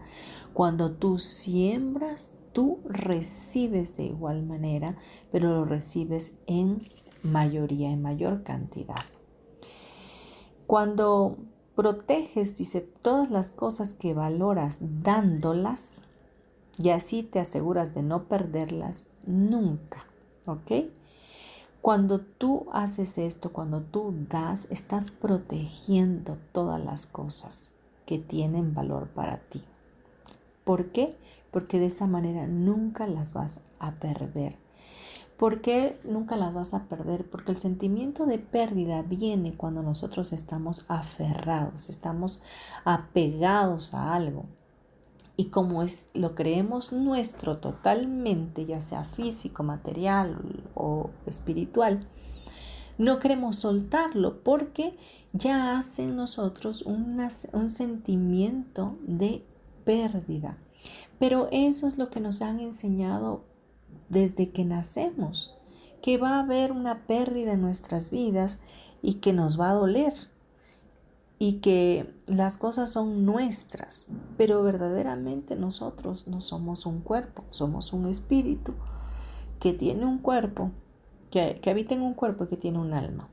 Cuando 0.52 0.92
tú 0.92 1.18
siembras, 1.18 2.32
tú 2.52 2.80
recibes 2.84 3.96
de 3.96 4.04
igual 4.04 4.44
manera, 4.44 4.96
pero 5.30 5.50
lo 5.50 5.64
recibes 5.64 6.38
en 6.46 6.78
mayoría, 7.22 7.90
en 7.90 8.02
mayor 8.02 8.42
cantidad. 8.42 8.96
Cuando 10.66 11.36
proteges, 11.74 12.56
dice, 12.56 12.80
todas 12.80 13.30
las 13.30 13.50
cosas 13.50 13.94
que 13.94 14.14
valoras 14.14 14.78
dándolas, 15.02 16.02
y 16.78 16.90
así 16.90 17.22
te 17.22 17.40
aseguras 17.40 17.94
de 17.94 18.02
no 18.02 18.24
perderlas 18.24 19.06
nunca, 19.26 20.04
¿ok? 20.46 20.72
Cuando 21.82 22.20
tú 22.20 22.66
haces 22.72 23.16
esto, 23.16 23.52
cuando 23.52 23.80
tú 23.80 24.14
das, 24.28 24.66
estás 24.70 25.10
protegiendo 25.10 26.36
todas 26.52 26.82
las 26.82 27.06
cosas 27.06 27.74
que 28.04 28.18
tienen 28.18 28.74
valor 28.74 29.08
para 29.08 29.38
ti. 29.38 29.62
¿Por 30.64 30.92
qué? 30.92 31.16
Porque 31.50 31.78
de 31.78 31.86
esa 31.86 32.06
manera 32.06 32.46
nunca 32.46 33.06
las 33.06 33.32
vas 33.32 33.60
a 33.78 33.92
perder. 33.92 34.56
¿Por 35.38 35.62
qué 35.62 35.98
nunca 36.04 36.36
las 36.36 36.52
vas 36.52 36.74
a 36.74 36.84
perder? 36.84 37.28
Porque 37.30 37.52
el 37.52 37.56
sentimiento 37.56 38.26
de 38.26 38.38
pérdida 38.38 39.02
viene 39.02 39.56
cuando 39.56 39.82
nosotros 39.82 40.34
estamos 40.34 40.84
aferrados, 40.86 41.88
estamos 41.88 42.42
apegados 42.84 43.94
a 43.94 44.14
algo. 44.14 44.44
Y 45.40 45.46
como 45.46 45.82
es, 45.82 46.08
lo 46.12 46.34
creemos 46.34 46.92
nuestro 46.92 47.56
totalmente, 47.56 48.66
ya 48.66 48.82
sea 48.82 49.06
físico, 49.06 49.62
material 49.62 50.36
o 50.74 51.08
espiritual, 51.24 52.00
no 52.98 53.18
queremos 53.20 53.56
soltarlo 53.56 54.42
porque 54.44 54.98
ya 55.32 55.78
hace 55.78 56.02
en 56.02 56.16
nosotros 56.16 56.82
un 56.82 57.68
sentimiento 57.70 58.98
de 59.06 59.42
pérdida. 59.84 60.58
Pero 61.18 61.48
eso 61.52 61.86
es 61.86 61.96
lo 61.96 62.10
que 62.10 62.20
nos 62.20 62.42
han 62.42 62.60
enseñado 62.60 63.42
desde 64.10 64.50
que 64.50 64.66
nacemos, 64.66 65.56
que 66.02 66.18
va 66.18 66.34
a 66.34 66.40
haber 66.40 66.70
una 66.70 67.06
pérdida 67.06 67.54
en 67.54 67.62
nuestras 67.62 68.10
vidas 68.10 68.58
y 69.00 69.14
que 69.14 69.32
nos 69.32 69.58
va 69.58 69.70
a 69.70 69.74
doler 69.74 70.12
y 71.42 71.54
que 71.54 72.14
las 72.26 72.58
cosas 72.58 72.92
son 72.92 73.24
nuestras, 73.24 74.08
pero 74.36 74.62
verdaderamente 74.62 75.56
nosotros 75.56 76.28
no 76.28 76.42
somos 76.42 76.84
un 76.84 77.00
cuerpo, 77.00 77.44
somos 77.50 77.94
un 77.94 78.06
espíritu 78.10 78.74
que 79.58 79.72
tiene 79.72 80.04
un 80.04 80.18
cuerpo, 80.18 80.70
que, 81.30 81.58
que 81.62 81.70
habita 81.70 81.94
en 81.94 82.02
un 82.02 82.12
cuerpo 82.12 82.44
y 82.44 82.48
que 82.48 82.58
tiene 82.58 82.78
un 82.78 82.92
alma. 82.92 83.30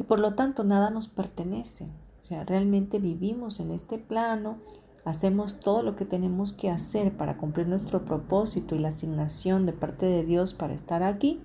Y 0.00 0.02
por 0.02 0.18
lo 0.18 0.34
tanto 0.34 0.64
nada 0.64 0.90
nos 0.90 1.06
pertenece. 1.06 1.84
O 1.84 2.24
sea, 2.24 2.42
realmente 2.42 2.98
vivimos 2.98 3.60
en 3.60 3.70
este 3.70 3.96
plano, 3.96 4.58
hacemos 5.04 5.60
todo 5.60 5.84
lo 5.84 5.94
que 5.94 6.04
tenemos 6.04 6.52
que 6.52 6.68
hacer 6.68 7.16
para 7.16 7.36
cumplir 7.36 7.68
nuestro 7.68 8.04
propósito 8.04 8.74
y 8.74 8.80
la 8.80 8.88
asignación 8.88 9.66
de 9.66 9.72
parte 9.72 10.04
de 10.04 10.24
Dios 10.24 10.52
para 10.52 10.74
estar 10.74 11.04
aquí, 11.04 11.40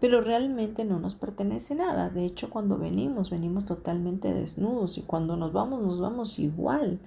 pero 0.00 0.20
realmente 0.20 0.84
no 0.84 0.98
nos 0.98 1.14
pertenece 1.14 1.74
nada. 1.74 2.10
De 2.10 2.24
hecho, 2.24 2.50
cuando 2.50 2.78
venimos, 2.78 3.30
venimos 3.30 3.64
totalmente 3.64 4.32
desnudos 4.32 4.98
y 4.98 5.02
cuando 5.02 5.36
nos 5.36 5.52
vamos, 5.52 5.82
nos 5.82 6.00
vamos 6.00 6.38
igual. 6.38 7.00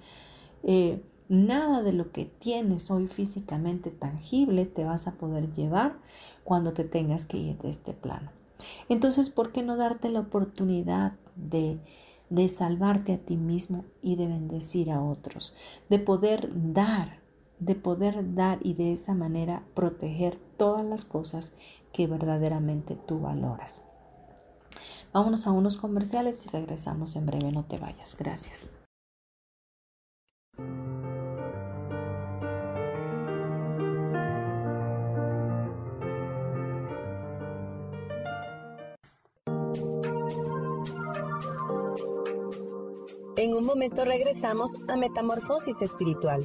Eh, 0.62 1.02
nada 1.28 1.82
de 1.82 1.92
lo 1.92 2.10
que 2.10 2.24
tienes 2.24 2.90
hoy 2.90 3.06
físicamente 3.06 3.90
tangible 3.90 4.64
te 4.64 4.84
vas 4.84 5.06
a 5.06 5.18
poder 5.18 5.52
llevar 5.52 5.98
cuando 6.44 6.72
te 6.72 6.84
tengas 6.84 7.26
que 7.26 7.36
ir 7.36 7.58
de 7.58 7.68
este 7.68 7.92
plano. 7.92 8.32
Entonces, 8.88 9.30
¿por 9.30 9.52
qué 9.52 9.62
no 9.62 9.76
darte 9.76 10.08
la 10.08 10.20
oportunidad 10.20 11.12
de, 11.36 11.78
de 12.30 12.48
salvarte 12.48 13.12
a 13.12 13.18
ti 13.18 13.36
mismo 13.36 13.84
y 14.02 14.16
de 14.16 14.26
bendecir 14.26 14.90
a 14.90 15.02
otros? 15.02 15.54
De 15.88 15.98
poder 15.98 16.50
dar 16.72 17.20
de 17.60 17.74
poder 17.74 18.34
dar 18.34 18.58
y 18.62 18.74
de 18.74 18.92
esa 18.92 19.14
manera 19.14 19.64
proteger 19.74 20.40
todas 20.56 20.84
las 20.84 21.04
cosas 21.04 21.54
que 21.92 22.06
verdaderamente 22.06 22.96
tú 22.96 23.20
valoras. 23.20 23.84
Vámonos 25.12 25.46
a 25.46 25.52
unos 25.52 25.76
comerciales 25.76 26.44
y 26.46 26.50
regresamos 26.50 27.16
en 27.16 27.26
breve, 27.26 27.50
no 27.50 27.64
te 27.64 27.78
vayas. 27.78 28.16
Gracias. 28.18 28.72
En 43.36 43.54
un 43.54 43.64
momento 43.64 44.04
regresamos 44.04 44.78
a 44.88 44.96
Metamorfosis 44.96 45.80
Espiritual. 45.80 46.44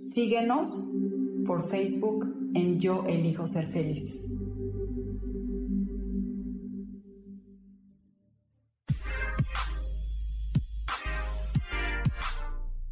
Síguenos 0.00 0.84
por 1.44 1.68
Facebook 1.68 2.32
en 2.54 2.78
Yo 2.78 3.04
Elijo 3.06 3.48
Ser 3.48 3.66
Feliz. 3.66 4.24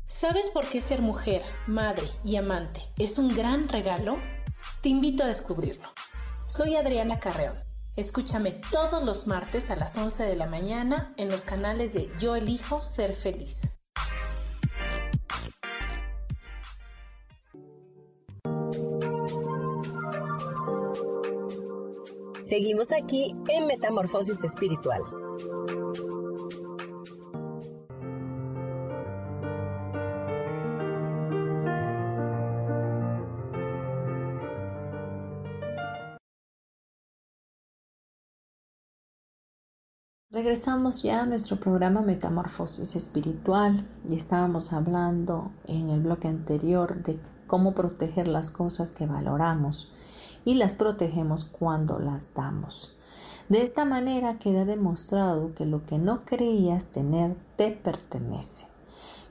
¿Sabes 0.07 0.51
por 0.53 0.69
qué 0.69 0.81
ser 0.81 1.01
mujer, 1.01 1.43
madre 1.69 2.09
y 2.25 2.37
amante 2.37 2.81
es 2.99 3.19
un 3.19 3.35
gran 3.37 3.69
regalo? 3.69 4.17
Te 4.83 4.89
invito 4.89 5.23
a 5.23 5.29
descubrirlo. 5.29 5.89
Soy 6.47 6.75
Adriana 6.75 7.21
Carreón. 7.21 7.57
Escúchame 7.95 8.51
todos 8.73 9.05
los 9.05 9.29
martes 9.29 9.71
a 9.71 9.77
las 9.77 9.97
11 9.97 10.25
de 10.25 10.37
la 10.37 10.47
mañana 10.47 11.15
en 11.17 11.29
los 11.29 11.45
canales 11.45 11.95
de 11.95 12.11
Yo 12.19 12.35
Elijo 12.35 12.83
Ser 12.83 13.15
Feliz. 13.15 13.76
Seguimos 22.49 22.93
aquí 22.93 23.35
en 23.49 23.67
Metamorfosis 23.67 24.45
Espiritual. 24.45 25.03
Regresamos 40.31 41.03
ya 41.03 41.23
a 41.23 41.27
nuestro 41.27 41.57
programa 41.57 42.03
Metamorfosis 42.03 42.95
Espiritual 42.95 43.85
y 44.09 44.15
estábamos 44.15 44.73
hablando 44.73 45.51
en 45.67 45.89
el 45.91 45.99
bloque 45.99 46.29
anterior 46.29 47.03
de 47.03 47.19
cómo 47.49 47.75
proteger 47.75 48.29
las 48.29 48.51
cosas 48.51 48.93
que 48.93 49.07
valoramos 49.07 50.16
y 50.47 50.55
las 50.55 50.75
protegemos 50.75 51.45
cuando 51.45 51.99
las 51.99 52.33
damos. 52.33 52.95
De 53.51 53.63
esta 53.63 53.85
manera 53.85 54.39
queda 54.39 54.65
demostrado 54.65 55.53
que 55.55 55.67
lo 55.67 55.85
que 55.85 55.99
no 55.99 56.25
creías 56.25 56.87
tener 56.87 57.37
te 57.57 57.73
pertenece, 57.73 58.67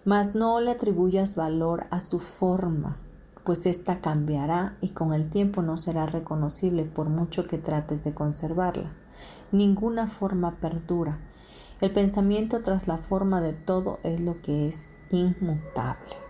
mas 0.04 0.36
no 0.36 0.60
le 0.60 0.72
atribuyas 0.72 1.36
valor 1.36 1.86
a 1.90 2.02
su 2.02 2.20
forma, 2.20 2.98
pues 3.46 3.66
ésta 3.66 4.02
cambiará 4.02 4.78
y 4.82 4.90
con 4.90 5.14
el 5.14 5.30
tiempo 5.30 5.62
no 5.62 5.78
será 5.78 6.06
reconocible 6.06 6.84
por 6.84 7.08
mucho 7.08 7.48
que 7.48 7.58
trates 7.58 8.04
de 8.04 8.14
conservarla. 8.14 8.92
Ninguna 9.52 10.08
forma 10.08 10.60
perdura. 10.60 11.20
El 11.80 11.92
pensamiento 11.92 12.62
tras 12.62 12.88
la 12.88 12.98
forma 12.98 13.40
de 13.40 13.54
todo 13.54 14.00
es 14.04 14.20
lo 14.20 14.42
que 14.42 14.68
es 14.68 14.86
inmutable. 15.12 16.25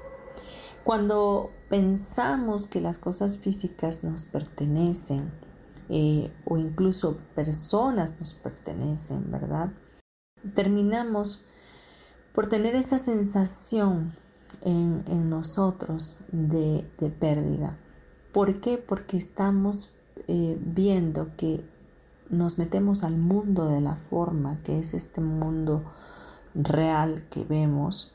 Cuando 0.86 1.50
pensamos 1.68 2.68
que 2.68 2.80
las 2.80 3.00
cosas 3.00 3.38
físicas 3.38 4.04
nos 4.04 4.26
pertenecen 4.26 5.32
eh, 5.90 6.32
o 6.46 6.60
incluso 6.60 7.18
personas 7.34 8.20
nos 8.20 8.36
pertenecen, 8.36 9.32
¿verdad? 9.32 9.72
Terminamos 10.54 11.44
por 12.36 12.46
tener 12.46 12.76
esa 12.76 13.00
sensación 13.00 14.14
en, 14.62 15.28
nosotros 15.28 16.20
de, 16.32 16.86
pérdida. 17.20 17.80
¿Por 18.32 18.62
qué? 18.62 18.78
Porque 18.78 19.18
estamos 19.18 19.96
eh, 20.28 20.56
viendo 20.62 21.36
que 21.36 21.68
nos 22.30 22.60
metemos 22.60 23.04
al 23.04 23.18
mundo 23.18 23.70
de 23.70 23.82
la 23.82 23.96
forma, 23.96 24.62
que 24.62 24.78
es 24.78 24.94
este 24.94 25.20
mundo 25.20 25.84
real 26.54 27.28
que 27.32 27.44
vemos, 27.44 28.14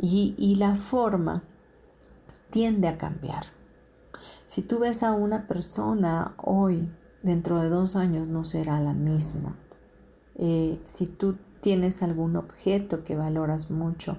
y, 0.00 0.34
y 0.36 0.56
la 0.56 0.74
forma 0.74 1.44
tiende 2.50 2.88
a 2.88 2.98
cambiar. 2.98 3.44
Si 4.46 4.62
tú 4.62 4.78
ves 4.78 5.02
a 5.02 5.12
una 5.12 5.46
persona 5.46 6.34
hoy, 6.38 6.88
dentro 7.22 7.60
de 7.60 7.68
dos 7.68 7.96
años 7.96 8.28
no 8.28 8.44
será 8.44 8.80
la 8.80 8.94
misma. 8.94 9.56
Eh, 10.36 10.80
si 10.84 11.06
tú 11.06 11.36
tienes 11.60 12.02
algún 12.02 12.36
objeto 12.36 13.04
que 13.04 13.16
valoras 13.16 13.70
mucho, 13.70 14.16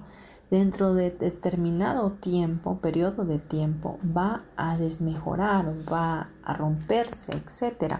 dentro 0.51 0.93
de 0.93 1.11
determinado 1.11 2.11
tiempo, 2.11 2.79
periodo 2.79 3.25
de 3.25 3.39
tiempo, 3.39 3.97
va 4.05 4.43
a 4.57 4.77
desmejorar, 4.77 5.65
va 5.91 6.29
a 6.43 6.53
romperse, 6.53 7.31
etc. 7.31 7.99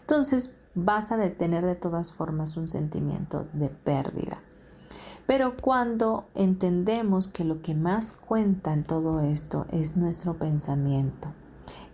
Entonces 0.00 0.56
vas 0.74 1.10
a 1.12 1.30
tener 1.30 1.64
de 1.64 1.74
todas 1.74 2.12
formas 2.12 2.56
un 2.56 2.68
sentimiento 2.68 3.46
de 3.52 3.68
pérdida. 3.68 4.38
Pero 5.28 5.58
cuando 5.58 6.24
entendemos 6.34 7.28
que 7.28 7.44
lo 7.44 7.60
que 7.60 7.74
más 7.74 8.12
cuenta 8.12 8.72
en 8.72 8.82
todo 8.82 9.20
esto 9.20 9.66
es 9.70 9.98
nuestro 9.98 10.38
pensamiento, 10.38 11.28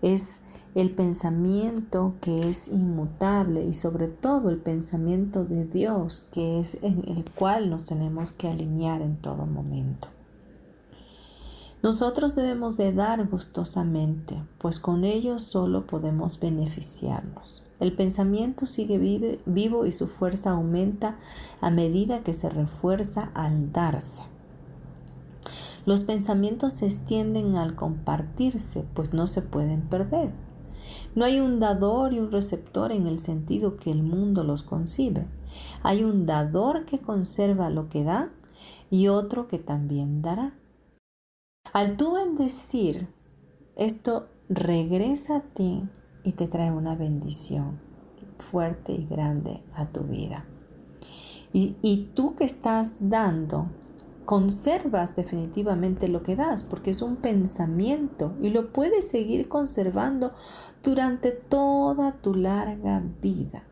es 0.02 0.42
el 0.76 0.92
pensamiento 0.92 2.14
que 2.20 2.48
es 2.48 2.68
inmutable 2.68 3.64
y 3.64 3.72
sobre 3.72 4.06
todo 4.06 4.50
el 4.50 4.58
pensamiento 4.58 5.44
de 5.44 5.64
Dios 5.64 6.28
que 6.32 6.60
es 6.60 6.78
en 6.84 7.00
el 7.08 7.24
cual 7.36 7.70
nos 7.70 7.84
tenemos 7.86 8.30
que 8.30 8.46
alinear 8.46 9.02
en 9.02 9.16
todo 9.16 9.46
momento. 9.46 10.06
Nosotros 11.84 12.34
debemos 12.34 12.78
de 12.78 12.94
dar 12.94 13.28
gustosamente, 13.28 14.42
pues 14.56 14.78
con 14.78 15.04
ello 15.04 15.38
solo 15.38 15.86
podemos 15.86 16.40
beneficiarnos. 16.40 17.66
El 17.78 17.94
pensamiento 17.94 18.64
sigue 18.64 18.96
vivo 19.44 19.84
y 19.84 19.92
su 19.92 20.08
fuerza 20.08 20.52
aumenta 20.52 21.18
a 21.60 21.68
medida 21.70 22.22
que 22.22 22.32
se 22.32 22.48
refuerza 22.48 23.30
al 23.34 23.70
darse. 23.70 24.22
Los 25.84 26.04
pensamientos 26.04 26.72
se 26.72 26.86
extienden 26.86 27.56
al 27.56 27.74
compartirse, 27.74 28.86
pues 28.94 29.12
no 29.12 29.26
se 29.26 29.42
pueden 29.42 29.82
perder. 29.82 30.32
No 31.14 31.26
hay 31.26 31.40
un 31.40 31.60
dador 31.60 32.14
y 32.14 32.18
un 32.18 32.32
receptor 32.32 32.92
en 32.92 33.06
el 33.06 33.18
sentido 33.18 33.76
que 33.76 33.90
el 33.90 34.02
mundo 34.02 34.42
los 34.42 34.62
concibe. 34.62 35.26
Hay 35.82 36.02
un 36.02 36.24
dador 36.24 36.86
que 36.86 37.00
conserva 37.00 37.68
lo 37.68 37.90
que 37.90 38.04
da 38.04 38.30
y 38.90 39.08
otro 39.08 39.48
que 39.48 39.58
también 39.58 40.22
dará. 40.22 40.54
Al 41.74 41.96
tú 41.96 42.12
bendecir, 42.12 43.08
esto 43.74 44.28
regresa 44.48 45.38
a 45.38 45.40
ti 45.40 45.82
y 46.22 46.30
te 46.30 46.46
trae 46.46 46.70
una 46.70 46.94
bendición 46.94 47.80
fuerte 48.38 48.92
y 48.92 49.04
grande 49.06 49.60
a 49.74 49.86
tu 49.86 50.02
vida. 50.04 50.44
Y, 51.52 51.74
y, 51.82 52.12
tú 52.14 52.36
que 52.36 52.44
estás 52.44 52.98
dando, 53.00 53.66
conservas 54.24 55.16
definitivamente 55.16 56.06
lo 56.06 56.22
que 56.22 56.36
das, 56.36 56.62
porque 56.62 56.92
es 56.92 57.02
un 57.02 57.16
pensamiento 57.16 58.34
y 58.40 58.50
lo 58.50 58.72
puedes 58.72 59.08
seguir 59.08 59.48
conservando 59.48 60.30
durante 60.80 61.32
toda 61.32 62.12
tu 62.12 62.36
larga 62.36 63.02
vida. 63.20 63.64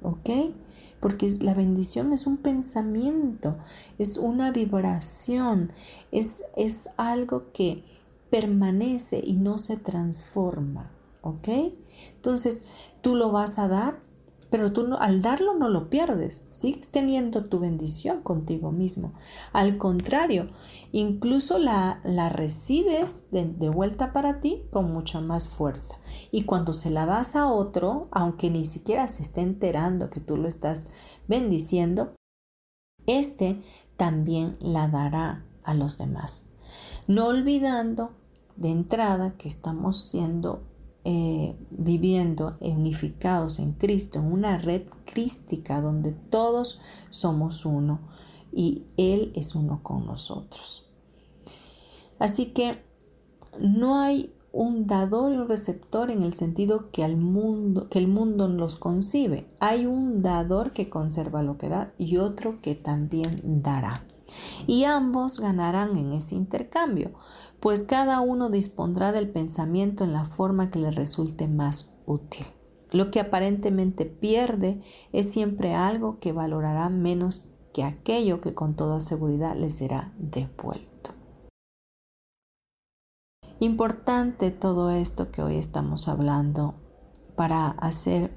¿Ok? 0.00 0.30
Porque 1.06 1.30
la 1.42 1.54
bendición 1.54 2.12
es 2.12 2.26
un 2.26 2.36
pensamiento, 2.36 3.56
es 3.96 4.16
una 4.16 4.50
vibración, 4.50 5.70
es, 6.10 6.42
es 6.56 6.88
algo 6.96 7.52
que 7.52 7.84
permanece 8.28 9.20
y 9.24 9.34
no 9.34 9.58
se 9.58 9.76
transforma, 9.76 10.90
¿ok? 11.22 11.46
Entonces, 12.16 12.64
tú 13.02 13.14
lo 13.14 13.30
vas 13.30 13.60
a 13.60 13.68
dar 13.68 14.00
pero 14.50 14.72
tú 14.72 14.96
al 14.98 15.22
darlo 15.22 15.54
no 15.54 15.68
lo 15.68 15.90
pierdes, 15.90 16.44
sigues 16.50 16.90
teniendo 16.90 17.44
tu 17.44 17.58
bendición 17.58 18.22
contigo 18.22 18.72
mismo. 18.72 19.12
Al 19.52 19.78
contrario, 19.78 20.48
incluso 20.92 21.58
la, 21.58 22.00
la 22.04 22.28
recibes 22.28 23.30
de, 23.30 23.44
de, 23.44 23.68
vuelta 23.68 24.12
para 24.12 24.40
ti 24.40 24.62
con 24.70 24.92
mucha 24.92 25.20
más 25.20 25.48
fuerza. 25.48 25.96
Y 26.30 26.44
cuando 26.44 26.72
se 26.72 26.90
la 26.90 27.06
das 27.06 27.36
a 27.36 27.50
otro, 27.50 28.08
aunque 28.10 28.50
ni 28.50 28.64
siquiera 28.64 29.08
se 29.08 29.22
esté 29.22 29.40
enterando 29.40 30.10
que 30.10 30.20
tú 30.20 30.36
lo 30.36 30.48
estás 30.48 30.88
bendiciendo, 31.28 32.14
este 33.06 33.60
también 33.96 34.56
la 34.60 34.88
dará 34.88 35.44
a 35.64 35.74
los 35.74 35.98
demás. 35.98 36.46
No 37.06 37.26
olvidando 37.26 38.10
de 38.56 38.70
entrada 38.70 39.34
que 39.36 39.48
estamos 39.48 40.08
siendo 40.08 40.62
eh, 41.08 41.54
viviendo 41.70 42.56
unificados 42.58 43.60
en 43.60 43.74
Cristo, 43.74 44.18
en 44.18 44.32
una 44.32 44.58
red 44.58 44.82
crística 45.04 45.80
donde 45.80 46.10
todos 46.10 46.80
somos 47.10 47.64
uno 47.64 48.00
y 48.52 48.82
Él 48.96 49.30
es 49.36 49.54
uno 49.54 49.84
con 49.84 50.04
nosotros. 50.04 50.84
Así 52.18 52.46
que 52.46 52.82
no 53.60 54.00
hay 54.00 54.32
un 54.50 54.88
dador 54.88 55.32
y 55.32 55.36
un 55.36 55.46
receptor 55.46 56.10
en 56.10 56.24
el 56.24 56.34
sentido 56.34 56.90
que, 56.90 57.04
al 57.04 57.16
mundo, 57.16 57.88
que 57.88 58.00
el 58.00 58.08
mundo 58.08 58.48
los 58.48 58.74
concibe. 58.74 59.46
Hay 59.60 59.86
un 59.86 60.22
dador 60.22 60.72
que 60.72 60.90
conserva 60.90 61.44
lo 61.44 61.56
que 61.56 61.68
da 61.68 61.92
y 61.98 62.16
otro 62.16 62.60
que 62.60 62.74
también 62.74 63.62
dará 63.62 64.04
y 64.66 64.84
ambos 64.84 65.40
ganarán 65.40 65.96
en 65.96 66.12
ese 66.12 66.34
intercambio, 66.34 67.12
pues 67.60 67.82
cada 67.82 68.20
uno 68.20 68.50
dispondrá 68.50 69.12
del 69.12 69.28
pensamiento 69.28 70.04
en 70.04 70.12
la 70.12 70.24
forma 70.24 70.70
que 70.70 70.78
le 70.78 70.90
resulte 70.90 71.48
más 71.48 71.94
útil. 72.06 72.46
Lo 72.92 73.10
que 73.10 73.20
aparentemente 73.20 74.04
pierde 74.04 74.80
es 75.12 75.30
siempre 75.30 75.74
algo 75.74 76.18
que 76.18 76.32
valorará 76.32 76.88
menos 76.88 77.50
que 77.72 77.84
aquello 77.84 78.40
que 78.40 78.54
con 78.54 78.74
toda 78.74 79.00
seguridad 79.00 79.54
le 79.54 79.70
será 79.70 80.12
devuelto. 80.18 81.10
Importante 83.58 84.50
todo 84.50 84.90
esto 84.90 85.30
que 85.30 85.42
hoy 85.42 85.56
estamos 85.56 86.08
hablando 86.08 86.74
para 87.36 87.68
hacer 87.68 88.30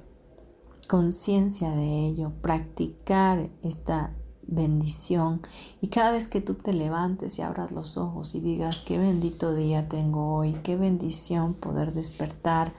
conciencia 0.88 1.70
de 1.70 2.06
ello, 2.06 2.32
practicar 2.42 3.50
esta 3.62 4.16
bendición 4.50 5.40
y 5.80 5.88
cada 5.88 6.12
vez 6.12 6.26
que 6.26 6.40
tú 6.40 6.54
te 6.54 6.72
levantes 6.72 7.38
y 7.38 7.42
abras 7.42 7.72
los 7.72 7.96
ojos 7.96 8.34
y 8.34 8.40
digas 8.40 8.82
qué 8.82 8.98
bendito 8.98 9.54
día 9.54 9.88
tengo 9.88 10.34
hoy, 10.34 10.54
qué 10.62 10.76
bendición 10.76 11.54
poder 11.54 11.94
despertar. 11.94 12.72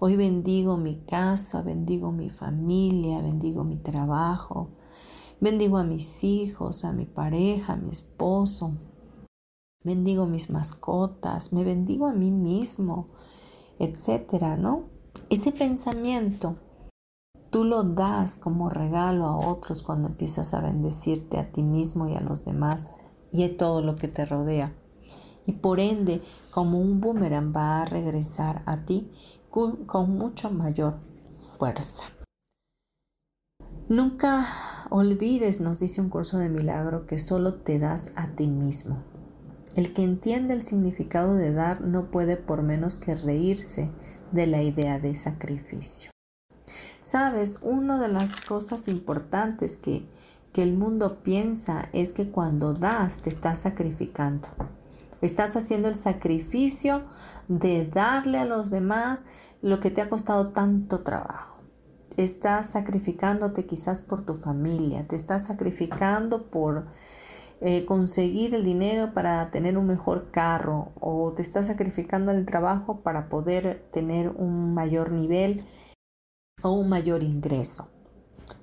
Hoy 0.00 0.16
bendigo 0.16 0.76
mi 0.76 0.96
casa, 0.96 1.62
bendigo 1.62 2.12
mi 2.12 2.30
familia, 2.30 3.20
bendigo 3.20 3.64
mi 3.64 3.76
trabajo, 3.76 4.68
bendigo 5.40 5.78
a 5.78 5.84
mis 5.84 6.22
hijos, 6.24 6.84
a 6.84 6.92
mi 6.92 7.04
pareja, 7.04 7.72
a 7.72 7.76
mi 7.76 7.90
esposo, 7.90 8.76
bendigo 9.84 10.26
mis 10.26 10.50
mascotas, 10.50 11.52
me 11.52 11.64
bendigo 11.64 12.06
a 12.06 12.12
mí 12.12 12.30
mismo, 12.30 13.08
etcétera, 13.78 14.56
¿no? 14.56 14.84
Ese 15.30 15.50
pensamiento 15.52 16.56
tú 17.50 17.64
lo 17.64 17.82
das 17.82 18.36
como 18.36 18.70
regalo 18.70 19.26
a 19.26 19.36
otros 19.36 19.82
cuando 19.82 20.08
empiezas 20.08 20.54
a 20.54 20.60
bendecirte 20.60 21.38
a 21.38 21.50
ti 21.50 21.62
mismo 21.62 22.08
y 22.08 22.14
a 22.14 22.20
los 22.20 22.44
demás 22.44 22.90
y 23.32 23.44
a 23.44 23.56
todo 23.56 23.82
lo 23.82 23.96
que 23.96 24.08
te 24.08 24.24
rodea. 24.24 24.72
Y 25.46 25.52
por 25.52 25.80
ende, 25.80 26.20
como 26.50 26.78
un 26.78 27.00
boomerang 27.00 27.54
va 27.56 27.82
a 27.82 27.84
regresar 27.86 28.62
a 28.66 28.84
ti 28.84 29.10
con, 29.50 29.86
con 29.86 30.10
mucha 30.16 30.50
mayor 30.50 30.96
fuerza. 31.30 32.02
Nunca 33.88 34.46
olvides, 34.90 35.60
nos 35.60 35.80
dice 35.80 36.02
un 36.02 36.10
curso 36.10 36.36
de 36.38 36.50
milagro, 36.50 37.06
que 37.06 37.18
solo 37.18 37.54
te 37.54 37.78
das 37.78 38.12
a 38.16 38.28
ti 38.28 38.46
mismo. 38.46 39.02
El 39.74 39.94
que 39.94 40.02
entiende 40.02 40.52
el 40.52 40.62
significado 40.62 41.34
de 41.34 41.52
dar 41.52 41.80
no 41.80 42.10
puede 42.10 42.36
por 42.36 42.62
menos 42.62 42.98
que 42.98 43.14
reírse 43.14 43.90
de 44.32 44.46
la 44.46 44.62
idea 44.62 44.98
de 44.98 45.14
sacrificio. 45.14 46.10
Sabes, 47.10 47.60
una 47.62 47.98
de 47.98 48.08
las 48.08 48.36
cosas 48.36 48.86
importantes 48.86 49.76
que, 49.76 50.06
que 50.52 50.62
el 50.62 50.74
mundo 50.74 51.22
piensa 51.22 51.88
es 51.94 52.12
que 52.12 52.30
cuando 52.30 52.74
das 52.74 53.22
te 53.22 53.30
estás 53.30 53.60
sacrificando. 53.60 54.48
Estás 55.22 55.56
haciendo 55.56 55.88
el 55.88 55.94
sacrificio 55.94 57.02
de 57.48 57.86
darle 57.86 58.36
a 58.36 58.44
los 58.44 58.68
demás 58.68 59.24
lo 59.62 59.80
que 59.80 59.90
te 59.90 60.02
ha 60.02 60.10
costado 60.10 60.48
tanto 60.48 61.00
trabajo. 61.00 61.62
Estás 62.18 62.72
sacrificándote 62.72 63.64
quizás 63.64 64.02
por 64.02 64.26
tu 64.26 64.34
familia, 64.34 65.08
te 65.08 65.16
estás 65.16 65.46
sacrificando 65.46 66.50
por 66.50 66.88
eh, 67.62 67.86
conseguir 67.86 68.54
el 68.54 68.64
dinero 68.64 69.14
para 69.14 69.50
tener 69.50 69.78
un 69.78 69.86
mejor 69.86 70.30
carro 70.30 70.92
o 71.00 71.32
te 71.32 71.40
estás 71.40 71.68
sacrificando 71.68 72.32
el 72.32 72.44
trabajo 72.44 73.00
para 73.00 73.30
poder 73.30 73.82
tener 73.92 74.28
un 74.28 74.74
mayor 74.74 75.10
nivel 75.10 75.64
o 76.62 76.70
un 76.70 76.88
mayor 76.88 77.22
ingreso. 77.22 77.88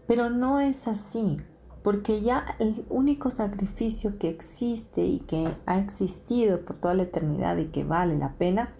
Pero 0.08 0.30
no 0.30 0.60
es 0.60 0.88
así, 0.88 1.38
porque 1.84 2.22
ya 2.22 2.56
el 2.60 2.86
único 2.90 3.30
sacrificio 3.30 4.18
que 4.18 4.30
existe 4.30 5.06
y 5.06 5.20
que 5.20 5.56
ha 5.66 5.78
existido 5.78 6.66
por 6.66 6.78
toda 6.78 6.96
la 6.96 7.04
eternidad 7.04 7.58
y 7.58 7.68
que 7.68 7.84
vale 7.84 8.18
la 8.18 8.38
pena 8.38 8.74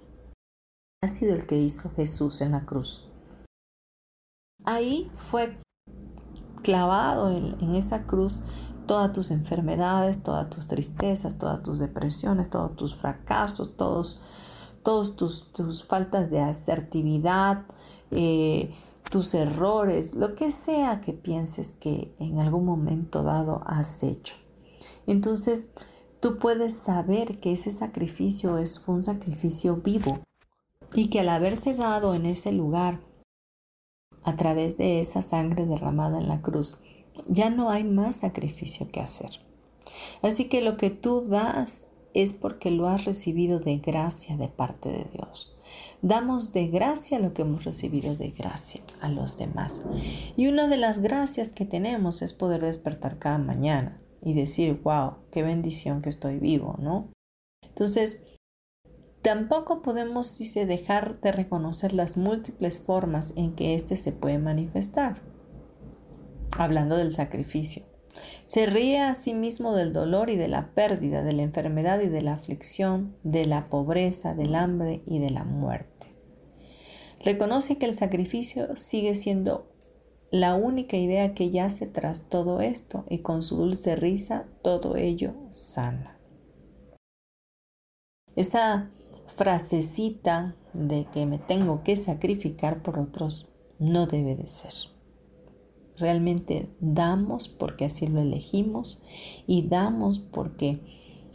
ha 1.04 1.08
sido 1.08 1.36
el 1.36 1.46
que 1.46 1.58
hizo 1.58 1.92
Jesús 1.92 2.42
en 2.42 2.52
la 2.52 2.66
cruz. 2.66 3.08
Ahí 4.64 5.12
fue 5.14 5.60
clavado 6.64 7.30
en, 7.30 7.76
esa 7.76 8.08
cruz 8.08 8.42
todas 8.88 9.14
tus 9.14 9.30
enfermedades, 9.30 10.24
todas 10.24 10.50
tus 10.50 10.68
tristezas, 10.68 11.38
todas 11.38 11.62
tus 11.62 11.78
depresiones, 11.78 12.50
todos 12.50 12.76
tus 12.76 12.96
fracasos, 12.96 13.78
todos, 13.78 14.82
tus 14.84 15.86
faltas 15.86 16.32
de 16.32 16.40
asertividad, 16.42 17.66
eh, 18.10 18.74
tus 19.10 19.34
errores, 19.34 20.16
lo 20.16 20.36
que 20.36 20.52
sea 20.52 21.02
que 21.02 21.14
pienses 21.14 21.74
que 21.74 22.14
en 22.20 22.40
algún 22.40 22.66
momento 22.66 23.24
dado 23.24 23.62
has 23.66 24.04
hecho. 24.04 24.36
Entonces, 25.08 25.72
tú 26.20 26.38
puedes 26.38 26.74
saber 26.76 27.38
que 27.40 27.52
ese 27.52 27.72
sacrificio 27.72 28.58
es 28.58 28.82
un 28.88 29.04
sacrificio 29.04 29.78
vivo 29.78 30.20
y 30.94 31.10
que 31.10 31.20
al 31.20 31.30
haberse 31.30 31.76
dado 31.76 32.16
en 32.16 32.26
ese 32.26 32.52
lugar 32.52 33.00
a 34.24 34.36
través 34.36 34.78
de 34.78 35.00
esa 35.00 35.22
sangre 35.22 35.66
derramada 35.66 36.20
en 36.20 36.28
la 36.28 36.42
cruz, 36.42 36.80
ya 37.28 37.50
no 37.50 37.70
hay 37.70 37.84
más 37.84 38.18
sacrificio 38.18 38.90
que 38.92 39.02
hacer. 39.02 39.30
Así 40.22 40.50
que 40.50 40.62
lo 40.62 40.78
que 40.78 40.90
tú 40.90 41.22
das 41.22 41.86
es 42.16 42.32
porque 42.32 42.72
lo 42.72 42.88
has 42.88 43.04
recibido 43.04 43.60
de 43.60 43.78
gracia 43.78 44.38
de 44.38 44.48
parte 44.48 44.90
de 44.90 45.06
Dios. 45.12 45.60
Damos 46.02 46.54
de 46.54 46.68
gracia 46.68 47.20
lo 47.20 47.34
que 47.34 47.42
hemos 47.42 47.66
recibido 47.66 48.16
de 48.16 48.32
gracia 48.32 48.82
a 49.02 49.10
los 49.10 49.38
demás. 49.38 49.82
Y 50.38 50.48
una 50.48 50.70
de 50.70 50.78
las 50.78 51.00
gracias 51.00 51.52
que 51.52 51.66
tenemos 51.66 52.22
es 52.22 52.32
poder 52.32 52.62
despertar 52.62 53.20
cada 53.20 53.38
mañana 53.38 54.00
y 54.24 54.34
decir, 54.34 54.80
wow, 54.82 55.16
qué 55.30 55.44
bendición 55.44 56.02
que 56.02 56.10
estoy 56.10 56.40
vivo, 56.40 56.78
¿no? 56.80 57.12
Entonces, 57.68 58.24
tampoco 59.22 59.82
podemos, 59.82 60.38
dice, 60.38 60.66
dejar 60.66 61.20
de 61.20 61.34
reconocer 61.34 61.92
las 61.92 62.16
múltiples 62.16 62.80
formas 62.80 63.34
en 63.36 63.56
que 63.56 63.76
éste 63.76 63.98
se 63.98 64.14
puede 64.14 64.40
manifestar. 64.40 65.22
Hablando 66.58 66.96
del 66.96 67.12
sacrificio. 67.12 67.84
Se 68.46 68.66
ríe 68.66 69.00
a 69.00 69.14
sí 69.16 69.34
mismo 69.34 69.76
del 69.76 69.94
dolor 69.94 70.30
y 70.30 70.36
de 70.36 70.48
la 70.48 70.74
pérdida, 70.74 71.24
de 71.24 71.34
la 71.34 71.44
enfermedad 71.44 72.02
y 72.02 72.08
de 72.08 72.22
la 72.22 72.34
aflicción, 72.34 73.16
de 73.24 73.46
la 73.46 73.70
pobreza, 73.70 74.36
del 74.36 74.56
hambre 74.56 75.02
y 75.06 75.20
de 75.20 75.30
la 75.30 75.44
muerte. 75.44 76.08
Reconoce 77.24 77.78
que 77.78 77.86
el 77.86 77.96
sacrificio 77.96 78.76
sigue 78.76 79.16
siendo 79.16 79.72
la 80.32 80.56
única 80.56 80.98
idea 80.98 81.34
que 81.34 81.50
yace 81.50 81.88
tras 81.88 82.30
todo 82.30 82.62
esto 82.62 83.06
y 83.10 83.20
con 83.20 83.42
su 83.42 83.56
dulce 83.56 83.96
risa 83.96 84.46
todo 84.62 84.96
ello 84.96 85.34
sana. 85.52 86.20
Esa 88.36 88.92
frasecita 89.38 90.56
de 90.74 91.06
que 91.12 91.26
me 91.26 91.40
tengo 91.40 91.84
que 91.84 91.96
sacrificar 91.96 92.82
por 92.84 93.00
otros 93.00 93.50
no 93.80 94.08
debe 94.08 94.36
de 94.36 94.48
ser. 94.48 94.95
Realmente 95.98 96.70
damos 96.80 97.48
porque 97.48 97.86
así 97.86 98.08
lo 98.08 98.20
elegimos 98.20 99.02
y 99.48 99.68
damos 99.68 100.20
porque 100.20 100.82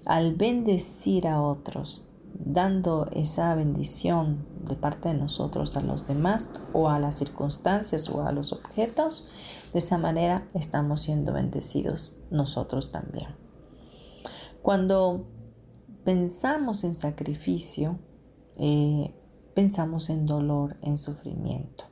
al 0.05 0.35
bendecir 0.35 1.27
a 1.27 1.41
otros, 1.43 2.11
dando 2.35 3.09
esa 3.13 3.55
bendición 3.55 4.47
de 4.67 4.75
parte 4.75 5.09
de 5.09 5.15
nosotros 5.15 5.77
a 5.77 5.83
los 5.83 6.07
demás 6.07 6.61
o 6.73 6.89
a 6.89 6.99
las 6.99 7.17
circunstancias 7.17 8.09
o 8.09 8.23
a 8.27 8.33
los 8.33 8.53
objetos, 8.53 9.29
de 9.73 9.79
esa 9.79 9.99
manera 9.99 10.49
estamos 10.55 11.03
siendo 11.03 11.33
bendecidos 11.33 12.21
nosotros 12.31 12.91
también. 12.93 13.29
Cuando 14.63 15.27
pensamos 16.05 16.85
en 16.85 16.95
sacrificio, 16.95 17.99
eh, 18.57 19.15
pensamos 19.55 20.11
en 20.11 20.27
dolor, 20.27 20.77
en 20.83 20.99
sufrimiento. 20.99 21.85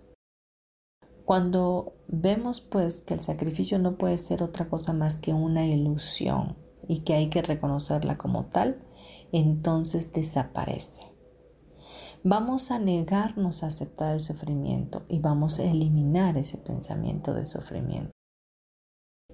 Cuando 1.28 1.92
vemos 2.06 2.62
pues 2.62 3.02
que 3.02 3.12
el 3.12 3.20
sacrificio 3.20 3.78
no 3.78 3.98
puede 3.98 4.16
ser 4.16 4.42
otra 4.42 4.70
cosa 4.70 4.94
más 4.94 5.18
que 5.18 5.34
una 5.34 5.66
ilusión 5.66 6.56
y 6.88 7.00
que 7.00 7.12
hay 7.12 7.28
que 7.28 7.42
reconocerla 7.42 8.16
como 8.16 8.46
tal, 8.46 8.82
entonces 9.30 10.14
desaparece. 10.14 11.04
Vamos 12.24 12.70
a 12.70 12.78
negarnos 12.78 13.62
a 13.62 13.66
aceptar 13.66 14.14
el 14.14 14.22
sufrimiento 14.22 15.02
y 15.06 15.18
vamos 15.18 15.58
a 15.58 15.64
eliminar 15.64 16.38
ese 16.38 16.56
pensamiento 16.56 17.34
de 17.34 17.44
sufrimiento. 17.44 18.10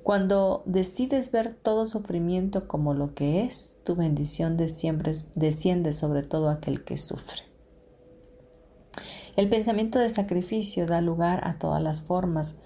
Cuando 0.02 0.64
decides 0.66 1.30
ver 1.30 1.54
todo 1.54 1.86
sufrimiento 1.86 2.66
como 2.66 2.92
lo 2.94 3.14
que 3.14 3.44
es, 3.44 3.76
tu 3.84 3.94
bendición 3.94 4.56
desciende 4.56 5.92
sobre 5.92 6.24
todo 6.24 6.50
aquel 6.50 6.82
que 6.82 6.98
sufre. 6.98 7.53
El 9.36 9.48
pensamiento 9.48 9.98
de 9.98 10.08
sacrificio 10.08 10.86
da 10.86 11.00
lugar 11.00 11.46
a 11.46 11.58
todas 11.58 11.82
las 11.82 12.00
formas 12.00 12.60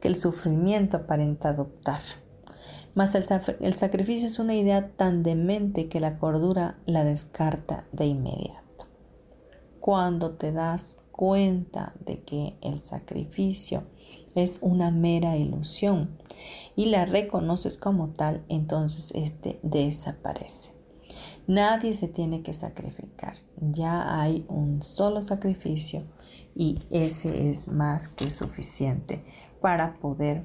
que 0.00 0.08
el 0.08 0.16
sufrimiento 0.16 0.96
aparenta 0.96 1.50
adoptar. 1.50 2.00
Mas 2.94 3.14
el, 3.14 3.24
el, 3.60 3.74
sacrificio 3.74 4.26
es 4.26 4.38
una 4.38 4.54
idea 4.54 4.90
tan 4.96 5.22
demente 5.22 5.88
que 5.88 6.00
la 6.00 6.18
cordura 6.18 6.78
la 6.86 7.04
descarta 7.04 7.84
de 7.92 8.06
inmediato. 8.06 8.86
Cuando 9.80 10.32
te 10.32 10.52
das 10.52 11.02
cuenta 11.12 11.94
de 12.04 12.20
que 12.22 12.56
el 12.60 12.78
sacrificio 12.78 13.84
es 14.34 14.58
una 14.62 14.90
mera 14.90 15.36
ilusión 15.36 16.18
y 16.76 16.86
la 16.86 17.06
reconoces 17.06 17.76
como 17.76 18.08
tal, 18.08 18.44
entonces 18.48 19.12
este 19.14 19.58
desaparece. 19.62 20.77
Nadie 21.46 21.94
se 21.94 22.08
tiene 22.08 22.42
que 22.42 22.52
sacrificar. 22.52 23.34
Ya 23.56 24.20
hay 24.20 24.44
un 24.48 24.82
solo 24.82 25.22
sacrificio 25.22 26.02
y 26.54 26.82
ese 26.90 27.48
es 27.50 27.68
más 27.68 28.08
que 28.08 28.30
suficiente 28.30 29.24
para 29.60 29.98
poder 29.98 30.44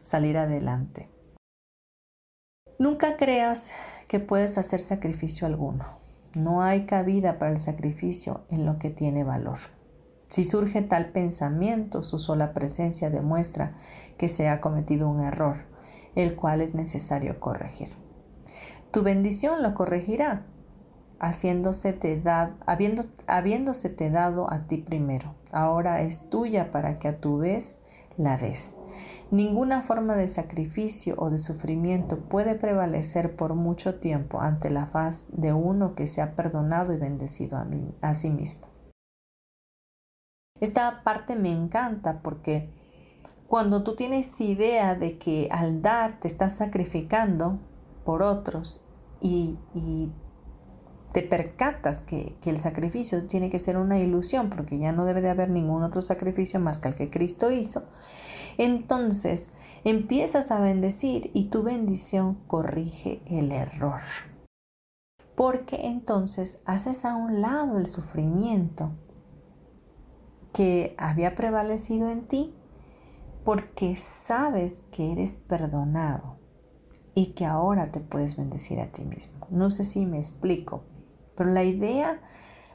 salir 0.00 0.36
adelante. 0.36 1.08
Nunca 2.78 3.16
creas 3.16 3.70
que 4.08 4.20
puedes 4.20 4.58
hacer 4.58 4.80
sacrificio 4.80 5.46
alguno. 5.46 5.84
No 6.34 6.62
hay 6.62 6.86
cabida 6.86 7.38
para 7.38 7.52
el 7.52 7.58
sacrificio 7.58 8.44
en 8.50 8.66
lo 8.66 8.78
que 8.78 8.90
tiene 8.90 9.22
valor. 9.22 9.58
Si 10.28 10.42
surge 10.42 10.82
tal 10.82 11.12
pensamiento, 11.12 12.02
su 12.02 12.18
sola 12.18 12.52
presencia 12.52 13.08
demuestra 13.08 13.74
que 14.18 14.26
se 14.26 14.48
ha 14.48 14.60
cometido 14.60 15.08
un 15.08 15.20
error, 15.20 15.58
el 16.16 16.34
cual 16.34 16.60
es 16.60 16.74
necesario 16.74 17.38
corregir. 17.38 17.90
Tu 18.94 19.02
bendición 19.02 19.60
lo 19.64 19.74
corregirá, 19.74 20.46
haciéndose 21.18 21.98
habiendo, 22.64 23.02
habiéndose 23.26 23.90
dado 24.08 24.48
a 24.52 24.68
ti 24.68 24.76
primero. 24.76 25.34
Ahora 25.50 26.02
es 26.02 26.30
tuya 26.30 26.70
para 26.70 27.00
que 27.00 27.08
a 27.08 27.18
tu 27.18 27.38
vez 27.38 27.82
la 28.16 28.36
des. 28.36 28.76
Ninguna 29.32 29.82
forma 29.82 30.14
de 30.14 30.28
sacrificio 30.28 31.16
o 31.18 31.28
de 31.28 31.40
sufrimiento 31.40 32.20
puede 32.20 32.54
prevalecer 32.54 33.34
por 33.34 33.56
mucho 33.56 33.96
tiempo 33.96 34.40
ante 34.40 34.70
la 34.70 34.86
faz 34.86 35.26
de 35.32 35.52
uno 35.52 35.96
que 35.96 36.06
se 36.06 36.22
ha 36.22 36.36
perdonado 36.36 36.92
y 36.92 36.96
bendecido 36.96 37.58
a, 37.58 37.64
mí, 37.64 37.92
a 38.00 38.14
sí 38.14 38.30
mismo. 38.30 38.68
Esta 40.60 41.02
parte 41.02 41.34
me 41.34 41.50
encanta 41.50 42.20
porque 42.22 42.70
cuando 43.48 43.82
tú 43.82 43.96
tienes 43.96 44.40
idea 44.40 44.94
de 44.94 45.18
que 45.18 45.48
al 45.50 45.82
dar 45.82 46.20
te 46.20 46.28
estás 46.28 46.54
sacrificando 46.54 47.58
por 48.04 48.22
otros 48.22 48.83
y, 49.20 49.58
te 51.12 51.22
percatas 51.22 52.02
que, 52.02 52.36
que, 52.40 52.50
el 52.50 52.58
sacrificio 52.58 53.24
tiene 53.24 53.48
que 53.48 53.60
ser 53.60 53.76
una 53.76 54.00
ilusión 54.00 54.50
porque 54.50 54.78
ya 54.78 54.90
no 54.90 55.04
debe 55.04 55.20
de 55.20 55.30
haber 55.30 55.48
ningún 55.48 55.84
otro 55.84 56.02
sacrificio 56.02 56.58
más 56.58 56.80
que 56.80 56.88
el 56.88 56.94
que 56.96 57.08
Cristo 57.08 57.52
hizo, 57.52 57.84
entonces 58.58 59.50
empiezas 59.84 60.50
a 60.50 60.58
bendecir 60.58 61.30
y 61.32 61.44
tu 61.46 61.62
bendición 61.62 62.34
corrige 62.48 63.22
el 63.26 63.52
error. 63.52 64.00
Porque 65.36 65.86
entonces 65.86 66.60
haces 66.64 67.04
a 67.04 67.16
un 67.16 67.40
lado 67.40 67.78
el 67.78 67.86
sufrimiento 67.86 68.92
que 70.52 70.94
había 70.98 71.34
prevalecido 71.34 72.08
en 72.08 72.26
ti 72.26 72.54
porque 73.44 73.96
sabes 73.96 74.82
que 74.92 75.12
eres 75.12 75.34
perdonado 75.34 76.38
y 77.14 77.32
que 77.32 77.44
ahora 77.44 77.86
te 77.92 78.00
puedes 78.00 78.36
bendecir 78.36 78.80
a 78.80 78.90
ti 78.90 79.04
mismo. 79.04 79.46
No 79.50 79.70
sé 79.70 79.84
si 79.84 80.06
me 80.06 80.18
explico, 80.18 80.84
pero 81.36 81.50
la 81.50 81.64
idea 81.64 82.20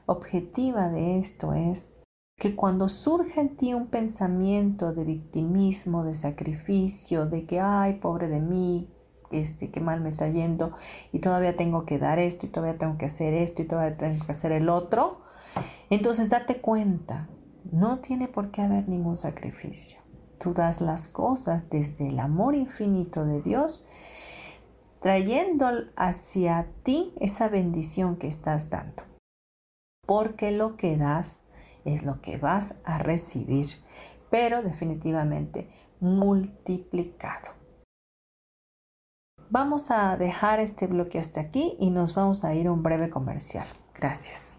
objetiva 0.05 0.89
de 0.89 1.19
esto 1.19 1.53
es 1.53 1.93
que 2.37 2.55
cuando 2.55 2.87
surge 2.87 3.41
en 3.41 3.57
ti 3.57 3.73
un 3.73 3.87
pensamiento 3.87 4.93
de 4.93 5.03
victimismo, 5.03 6.03
de 6.03 6.13
sacrificio, 6.13 7.25
de 7.25 7.45
que, 7.45 7.59
ay, 7.59 7.95
pobre 7.95 8.29
de 8.29 8.39
mí, 8.39 8.89
este, 9.31 9.69
qué 9.69 9.79
mal 9.79 10.01
me 10.01 10.09
está 10.09 10.27
yendo 10.29 10.71
y 11.11 11.19
todavía 11.19 11.55
tengo 11.55 11.85
que 11.85 11.99
dar 11.99 12.17
esto 12.17 12.45
y 12.45 12.49
todavía 12.49 12.77
tengo 12.77 12.97
que 12.97 13.05
hacer 13.05 13.33
esto 13.33 13.61
y 13.61 13.65
todavía 13.65 13.97
tengo 13.97 14.25
que 14.25 14.31
hacer 14.31 14.51
el 14.51 14.69
otro, 14.69 15.19
entonces 15.89 16.29
date 16.29 16.61
cuenta 16.61 17.29
no 17.71 17.99
tiene 17.99 18.27
por 18.27 18.51
qué 18.51 18.61
haber 18.61 18.87
ningún 18.87 19.17
sacrificio. 19.17 19.99
Tú 20.39 20.53
das 20.53 20.81
las 20.81 21.07
cosas 21.07 21.69
desde 21.69 22.07
el 22.07 22.19
amor 22.19 22.55
infinito 22.55 23.25
de 23.25 23.41
Dios, 23.41 23.85
trayendo 25.01 25.69
hacia 25.95 26.67
ti 26.83 27.13
esa 27.19 27.47
bendición 27.47 28.17
que 28.17 28.27
estás 28.27 28.69
dando. 28.69 29.03
Porque 30.05 30.51
lo 30.51 30.75
que 30.75 30.97
das 30.97 31.45
es 31.85 32.03
lo 32.03 32.21
que 32.21 32.37
vas 32.37 32.75
a 32.83 32.97
recibir, 32.97 33.67
pero 34.29 34.61
definitivamente 34.61 35.69
multiplicado. 35.99 37.59
Vamos 39.49 39.89
a 39.89 40.15
dejar 40.15 40.59
este 40.59 40.85
bloque 40.85 41.17
hasta 41.17 41.41
aquí 41.41 41.75
y 41.79 41.89
nos 41.89 42.13
vamos 42.13 42.43
a 42.43 42.53
ir 42.53 42.67
a 42.67 42.71
un 42.71 42.83
breve 42.83 43.09
comercial. 43.09 43.65
Gracias. 43.95 44.58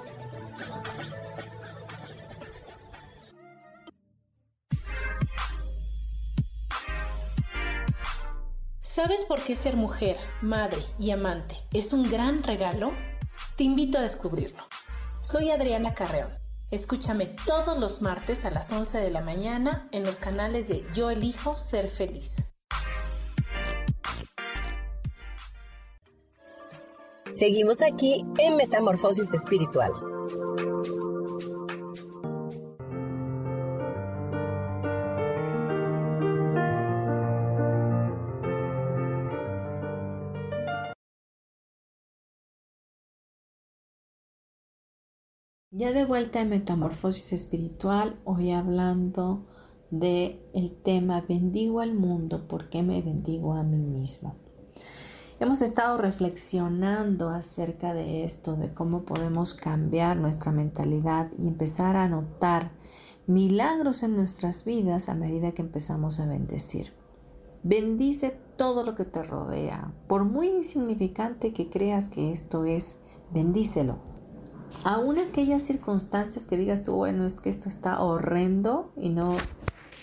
¿Sabes 9.01 9.23
por 9.23 9.41
qué 9.43 9.55
ser 9.55 9.77
mujer, 9.77 10.15
madre 10.43 10.85
y 10.99 11.09
amante 11.09 11.55
es 11.73 11.91
un 11.91 12.11
gran 12.11 12.43
regalo? 12.43 12.91
Te 13.55 13.63
invito 13.63 13.97
a 13.97 14.01
descubrirlo. 14.01 14.61
Soy 15.21 15.49
Adriana 15.49 15.95
Carreón. 15.95 16.29
Escúchame 16.69 17.25
todos 17.47 17.79
los 17.79 18.03
martes 18.03 18.45
a 18.45 18.51
las 18.51 18.71
11 18.71 18.99
de 18.99 19.09
la 19.09 19.21
mañana 19.21 19.89
en 19.91 20.03
los 20.03 20.19
canales 20.19 20.67
de 20.67 20.85
Yo 20.93 21.09
elijo 21.09 21.55
ser 21.55 21.89
feliz. 21.89 22.53
Seguimos 27.31 27.81
aquí 27.81 28.23
en 28.37 28.55
Metamorfosis 28.55 29.33
Espiritual. 29.33 30.10
Ya 45.81 45.91
de 45.93 46.05
vuelta 46.05 46.41
en 46.41 46.49
Metamorfosis 46.49 47.33
Espiritual, 47.33 48.15
hoy 48.23 48.51
hablando 48.51 49.47
de 49.89 50.39
tema 50.83 51.21
bendigo 51.21 51.79
al 51.79 51.95
mundo, 51.95 52.47
¿por 52.47 52.69
qué 52.69 52.83
me 52.83 53.01
bendigo 53.01 53.55
a 53.55 53.63
mí 53.63 53.77
mismo? 53.77 54.35
Hemos 55.39 55.63
estado 55.63 55.97
reflexionando 55.97 57.29
acerca 57.29 57.95
de 57.95 58.25
esto, 58.25 58.55
de 58.55 58.71
cómo 58.71 59.05
podemos 59.05 59.55
cambiar 59.55 60.17
nuestra 60.17 60.51
mentalidad 60.51 61.31
y 61.39 61.47
empezar 61.47 61.95
a 61.95 62.07
notar 62.07 62.73
milagros 63.25 64.03
en 64.03 64.15
nuestras 64.15 64.65
vidas 64.65 65.09
a 65.09 65.15
medida 65.15 65.53
que 65.53 65.63
empezamos 65.63 66.19
a 66.19 66.27
bendecir. 66.27 66.93
Bendice 67.63 68.37
todo 68.55 68.83
lo 68.83 68.93
que 68.93 69.05
te 69.05 69.23
rodea, 69.23 69.91
por 70.07 70.25
muy 70.25 70.45
insignificante 70.45 71.53
que 71.53 71.71
creas 71.71 72.09
que 72.09 72.31
esto 72.31 72.65
es, 72.65 72.97
bendícelo 73.33 74.10
aún 74.83 75.17
aquellas 75.19 75.61
circunstancias 75.61 76.45
que 76.45 76.57
digas 76.57 76.83
tú, 76.83 76.93
bueno, 76.93 77.25
es 77.25 77.39
que 77.39 77.49
esto 77.49 77.69
está 77.69 78.01
horrendo 78.01 78.91
y 78.97 79.09
no, 79.09 79.37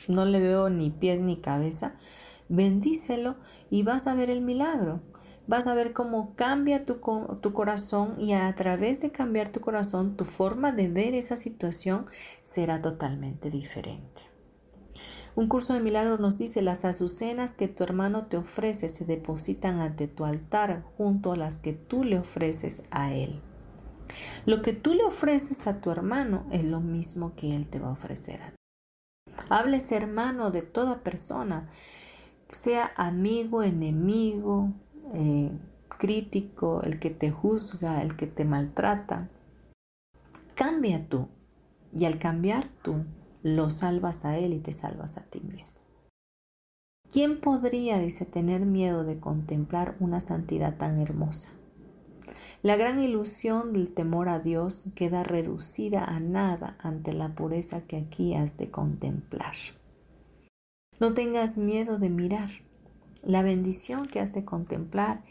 no 0.09 0.25
le 0.25 0.41
veo 0.41 0.71
ni 0.71 0.91
pies 0.91 1.21
ni 1.21 1.37
cabeza, 1.37 1.95
bendícelo 2.49 3.37
y 3.71 3.83
vas 3.83 4.07
a 4.07 4.15
ver 4.15 4.31
el 4.31 4.41
milagro. 4.41 5.01
Vas 5.47 5.67
a 5.67 5.75
ver 5.75 5.95
cómo 5.95 6.35
cambia 6.35 6.79
tu, 6.85 7.01
tu, 7.41 7.53
corazón 7.55 8.15
y 8.19 8.35
a 8.35 8.55
través 8.55 9.01
de 9.01 9.11
cambiar 9.11 9.49
tu 9.49 9.61
corazón, 9.61 10.15
tu 10.15 10.27
forma 10.27 10.73
de 10.73 10.89
ver 10.89 11.15
esa 11.15 11.37
situación 11.37 12.05
será 12.43 12.79
totalmente 12.79 13.49
diferente. 13.49 14.29
Un 15.37 15.49
curso 15.49 15.73
de 15.73 15.81
milagros 15.81 16.21
nos 16.21 16.37
dice, 16.37 16.61
las 16.61 16.85
azucenas 16.85 17.55
que 17.55 17.69
tu 17.69 17.83
hermano 17.83 18.27
te 18.27 18.37
ofrece 18.37 18.91
se 18.91 19.07
depositan 19.07 19.79
ante 19.79 20.07
tu 20.07 20.27
altar 20.27 20.85
junto 20.99 21.33
a 21.33 21.37
las 21.37 21.59
que 21.59 21.73
tú 21.73 22.05
le 22.05 22.19
ofreces 22.19 22.83
a 22.91 23.15
él. 23.15 23.41
Lo 24.47 24.63
que 24.63 24.73
tú 24.73 24.95
le 24.95 25.05
ofreces 25.05 25.67
a 25.67 25.81
tu 25.81 25.91
hermano 25.91 26.47
es 26.51 26.65
lo 26.65 26.81
mismo 26.81 27.35
que 27.35 27.51
él 27.51 27.69
te 27.69 27.79
va 27.79 27.89
a 27.89 27.93
ofrecer 27.93 28.43
a 28.43 28.51
ti. 28.51 28.57
Hables 29.51 29.93
hermano 29.93 30.51
de 30.51 30.63
toda 30.63 31.03
persona, 31.03 31.69
sea 32.51 32.91
amigo, 32.97 33.63
enemigo, 33.63 34.73
eh, 35.13 35.51
crítico, 35.99 36.83
el 36.83 36.99
que 36.99 37.11
te 37.11 37.31
juzga, 37.31 38.03
el 38.03 38.17
que 38.17 38.27
te 38.27 38.45
maltrata. 38.45 39.29
Cambia 40.55 41.09
tú 41.09 41.29
y 41.93 42.05
al 42.05 42.19
cambiar 42.19 42.69
tú, 42.83 43.05
lo 43.43 43.71
salvas 43.71 44.25
a 44.25 44.39
él 44.39 44.55
y 44.55 44.61
te 44.61 44.73
salvas 44.73 45.17
a 45.17 45.23
ti 45.23 45.41
mismo. 45.41 45.81
¿Quién 47.11 47.41
podría, 47.41 47.99
dice, 47.99 48.27
tener 48.27 48.67
miedo 48.67 49.03
de 49.03 49.19
contemplar 49.19 49.97
una 49.99 50.21
santidad 50.21 50.77
tan 50.77 50.99
hermosa? 50.99 51.58
La 52.61 52.75
gran 52.75 53.01
ilusión 53.01 53.73
del 53.73 53.95
temor 53.95 54.29
a 54.29 54.41
Dios 54.41 54.89
queda 54.97 55.23
reducida 55.23 56.03
a 56.03 56.19
nada 56.19 56.77
ante 56.81 57.13
la 57.13 57.33
pureza 57.33 57.81
que 57.81 57.97
aquí 57.97 58.35
has 58.35 58.57
de 58.57 58.69
contemplar. 58.69 59.55
No 60.99 61.15
tengas 61.15 61.57
miedo 61.57 61.99
de 61.99 62.11
mirar. 62.11 62.49
La 63.23 63.43
bendición 63.43 64.07
que 64.07 64.19
has 64.19 64.33
de 64.33 64.45
contemplar 64.45 65.23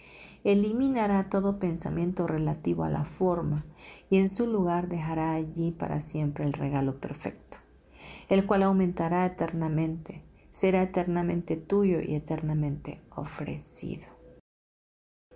eliminará 0.46 1.30
todo 1.30 1.60
pensamiento 1.60 2.28
relativo 2.28 2.86
a 2.86 2.90
la 2.90 3.04
forma 3.04 3.66
y 4.10 4.20
en 4.20 4.30
su 4.30 4.48
lugar 4.48 4.88
dejará 4.88 5.34
allí 5.34 5.72
para 5.72 6.00
siempre 6.00 6.46
el 6.46 6.54
regalo 6.54 6.96
perfecto, 7.02 7.58
el 8.30 8.46
cual 8.46 8.64
aumentará 8.64 9.26
eternamente, 9.26 10.22
será 10.50 10.82
eternamente 10.82 11.58
tuyo 11.58 12.00
y 12.00 12.16
eternamente 12.16 13.02
ofrecido. 13.16 14.06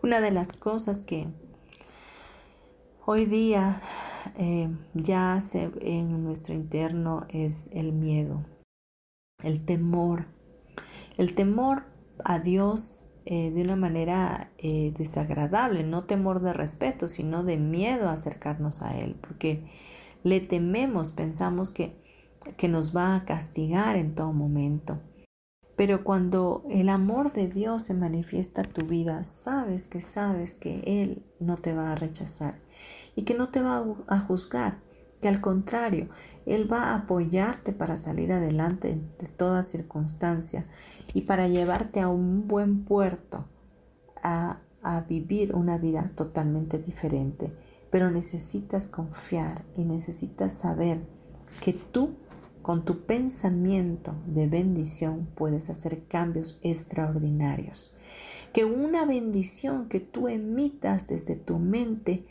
Una 0.03 0.19
de 0.19 0.31
las 0.31 0.53
cosas 0.53 1.03
que 1.03 1.27
Hoy 3.03 3.25
día 3.25 3.81
eh, 4.37 4.69
ya 4.93 5.41
se, 5.41 5.71
en 5.81 6.23
nuestro 6.23 6.53
interno 6.53 7.25
es 7.29 7.71
el 7.73 7.93
miedo, 7.93 8.43
el 9.41 9.65
temor, 9.65 10.27
el 11.17 11.33
temor 11.33 11.83
a 12.23 12.37
Dios 12.37 13.09
eh, 13.25 13.49
de 13.49 13.63
una 13.63 13.75
manera 13.75 14.51
eh, 14.59 14.93
desagradable, 14.95 15.83
no 15.83 16.03
temor 16.03 16.41
de 16.41 16.53
respeto, 16.53 17.07
sino 17.07 17.43
de 17.43 17.57
miedo 17.57 18.07
a 18.07 18.13
acercarnos 18.13 18.83
a 18.83 18.95
Él, 18.95 19.15
porque 19.19 19.65
le 20.21 20.39
tememos, 20.39 21.09
pensamos 21.09 21.71
que, 21.71 21.89
que 22.55 22.67
nos 22.67 22.95
va 22.95 23.15
a 23.15 23.25
castigar 23.25 23.95
en 23.95 24.13
todo 24.13 24.31
momento. 24.31 24.99
Pero 25.81 26.03
cuando 26.03 26.63
el 26.69 26.89
amor 26.89 27.33
de 27.33 27.47
Dios 27.47 27.81
se 27.81 27.95
manifiesta 27.95 28.61
en 28.61 28.71
tu 28.71 28.85
vida, 28.85 29.23
sabes 29.23 29.87
que 29.87 29.99
sabes 29.99 30.53
que 30.53 30.83
Él 30.85 31.25
no 31.39 31.55
te 31.55 31.73
va 31.73 31.91
a 31.91 31.95
rechazar 31.95 32.59
y 33.15 33.23
que 33.23 33.33
no 33.33 33.49
te 33.49 33.63
va 33.63 33.83
a 34.05 34.19
juzgar, 34.19 34.77
que 35.19 35.27
al 35.27 35.41
contrario, 35.41 36.07
Él 36.45 36.71
va 36.71 36.83
a 36.83 36.93
apoyarte 36.97 37.73
para 37.73 37.97
salir 37.97 38.31
adelante 38.31 39.01
de 39.17 39.27
toda 39.27 39.63
circunstancia 39.63 40.63
y 41.15 41.21
para 41.21 41.47
llevarte 41.47 41.99
a 41.99 42.09
un 42.09 42.47
buen 42.47 42.85
puerto, 42.85 43.47
a, 44.21 44.59
a 44.83 45.01
vivir 45.01 45.55
una 45.55 45.79
vida 45.79 46.11
totalmente 46.13 46.77
diferente. 46.77 47.51
Pero 47.89 48.11
necesitas 48.11 48.87
confiar 48.87 49.65
y 49.75 49.85
necesitas 49.85 50.53
saber 50.53 51.01
que 51.59 51.73
tú 51.73 52.11
con 52.61 52.85
tu 52.85 53.05
pensamiento 53.05 54.15
de 54.27 54.47
bendición 54.47 55.27
puedes 55.35 55.69
hacer 55.69 56.05
cambios 56.07 56.59
extraordinarios. 56.63 57.93
Que 58.53 58.65
una 58.65 59.05
bendición 59.05 59.87
que 59.87 59.99
tú 59.99 60.27
emitas 60.27 61.07
desde 61.07 61.35
tu 61.35 61.59
mente 61.59 62.23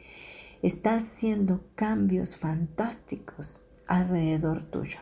está 0.63 0.97
haciendo 0.97 1.63
cambios 1.75 2.37
fantásticos 2.37 3.63
alrededor 3.87 4.63
tuyo. 4.63 5.01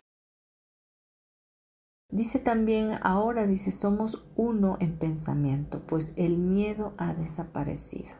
Dice 2.11 2.39
también, 2.39 2.97
ahora 3.01 3.45
dice, 3.45 3.71
somos 3.71 4.23
uno 4.35 4.77
en 4.79 4.97
pensamiento, 4.97 5.83
pues 5.85 6.15
el 6.17 6.37
miedo 6.37 6.93
ha 6.97 7.13
desaparecido. 7.13 8.18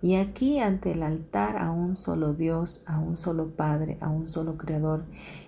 Y 0.00 0.14
aquí 0.14 0.60
ante 0.60 0.92
el 0.92 1.02
altar 1.02 1.56
a 1.56 1.72
un 1.72 1.96
solo 1.96 2.32
Dios, 2.32 2.82
a 2.86 3.00
un 3.00 3.16
solo 3.16 3.56
Padre, 3.56 3.98
a 4.00 4.08
un 4.08 4.28
solo 4.28 4.56
Creador 4.56 5.04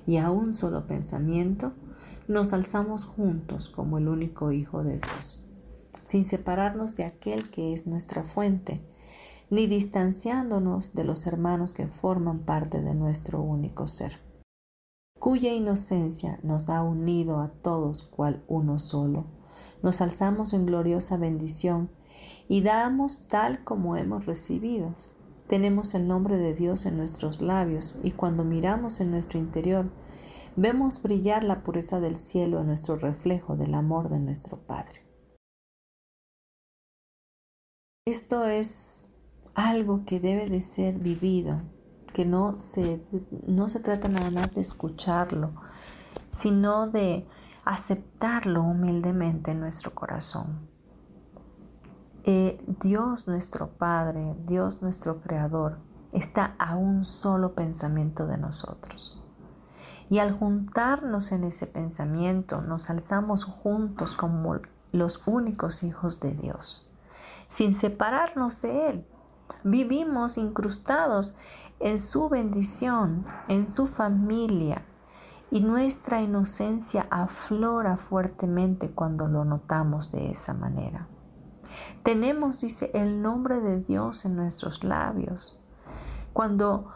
y 0.06 0.16
a 0.16 0.30
un 0.30 0.52
solo 0.52 0.86
pensamiento, 0.86 1.72
nos 2.26 2.52
alzamos 2.52 3.04
juntos 3.04 3.68
como 3.68 3.98
el 3.98 4.08
único 4.08 4.50
Hijo 4.50 4.82
de 4.82 4.98
Dios, 4.98 5.46
sin 6.02 6.24
separarnos 6.24 6.96
de 6.96 7.04
aquel 7.04 7.48
que 7.50 7.72
es 7.72 7.86
nuestra 7.86 8.24
fuente, 8.24 8.80
ni 9.50 9.66
distanciándonos 9.66 10.94
de 10.94 11.04
los 11.04 11.26
hermanos 11.26 11.72
que 11.72 11.86
forman 11.86 12.40
parte 12.40 12.80
de 12.80 12.94
nuestro 12.94 13.40
único 13.40 13.86
ser, 13.86 14.20
cuya 15.18 15.52
inocencia 15.52 16.40
nos 16.42 16.70
ha 16.70 16.82
unido 16.82 17.40
a 17.40 17.48
todos 17.48 18.02
cual 18.02 18.42
uno 18.48 18.78
solo. 18.78 19.26
Nos 19.82 20.00
alzamos 20.00 20.52
en 20.52 20.66
gloriosa 20.66 21.16
bendición 21.16 21.90
y 22.50 22.62
damos 22.62 23.28
tal 23.28 23.62
como 23.62 23.96
hemos 23.96 24.26
recibido. 24.26 24.92
Tenemos 25.46 25.94
el 25.94 26.08
nombre 26.08 26.36
de 26.36 26.52
Dios 26.52 26.84
en 26.84 26.96
nuestros 26.96 27.40
labios 27.40 28.00
y 28.02 28.10
cuando 28.10 28.44
miramos 28.44 29.00
en 29.00 29.12
nuestro 29.12 29.38
interior, 29.38 29.88
vemos 30.56 31.00
brillar 31.00 31.44
la 31.44 31.62
pureza 31.62 32.00
del 32.00 32.16
cielo 32.16 32.58
en 32.58 32.66
nuestro 32.66 32.96
reflejo 32.96 33.54
del 33.54 33.72
amor 33.72 34.08
de 34.08 34.18
nuestro 34.18 34.58
Padre. 34.66 35.00
Esto 38.04 38.44
es 38.44 39.04
algo 39.54 40.04
que 40.04 40.18
debe 40.18 40.48
de 40.48 40.60
ser 40.60 40.98
vivido, 40.98 41.56
que 42.12 42.24
no 42.26 42.58
se, 42.58 43.00
no 43.46 43.68
se 43.68 43.78
trata 43.78 44.08
nada 44.08 44.32
más 44.32 44.56
de 44.56 44.62
escucharlo, 44.62 45.52
sino 46.30 46.88
de 46.88 47.28
aceptarlo 47.64 48.64
humildemente 48.64 49.52
en 49.52 49.60
nuestro 49.60 49.94
corazón. 49.94 50.69
Eh, 52.24 52.62
Dios 52.82 53.28
nuestro 53.28 53.68
Padre, 53.68 54.34
Dios 54.46 54.82
nuestro 54.82 55.20
Creador, 55.22 55.78
está 56.12 56.54
a 56.58 56.76
un 56.76 57.04
solo 57.06 57.54
pensamiento 57.54 58.26
de 58.26 58.36
nosotros. 58.36 59.26
Y 60.10 60.18
al 60.18 60.36
juntarnos 60.36 61.32
en 61.32 61.44
ese 61.44 61.66
pensamiento, 61.66 62.60
nos 62.60 62.90
alzamos 62.90 63.44
juntos 63.44 64.14
como 64.14 64.58
los 64.92 65.22
únicos 65.26 65.82
hijos 65.82 66.20
de 66.20 66.32
Dios, 66.34 66.90
sin 67.48 67.72
separarnos 67.72 68.60
de 68.60 68.90
Él. 68.90 69.06
Vivimos 69.64 70.36
incrustados 70.36 71.36
en 71.78 71.98
su 71.98 72.28
bendición, 72.28 73.24
en 73.48 73.70
su 73.70 73.86
familia, 73.86 74.84
y 75.50 75.60
nuestra 75.60 76.20
inocencia 76.20 77.06
aflora 77.10 77.96
fuertemente 77.96 78.90
cuando 78.90 79.26
lo 79.26 79.44
notamos 79.44 80.12
de 80.12 80.30
esa 80.30 80.54
manera. 80.54 81.08
Tenemos, 82.02 82.60
dice, 82.60 82.90
el 82.94 83.22
nombre 83.22 83.60
de 83.60 83.80
Dios 83.80 84.24
en 84.24 84.36
nuestros 84.36 84.84
labios. 84.84 85.60
Cuando 86.32 86.92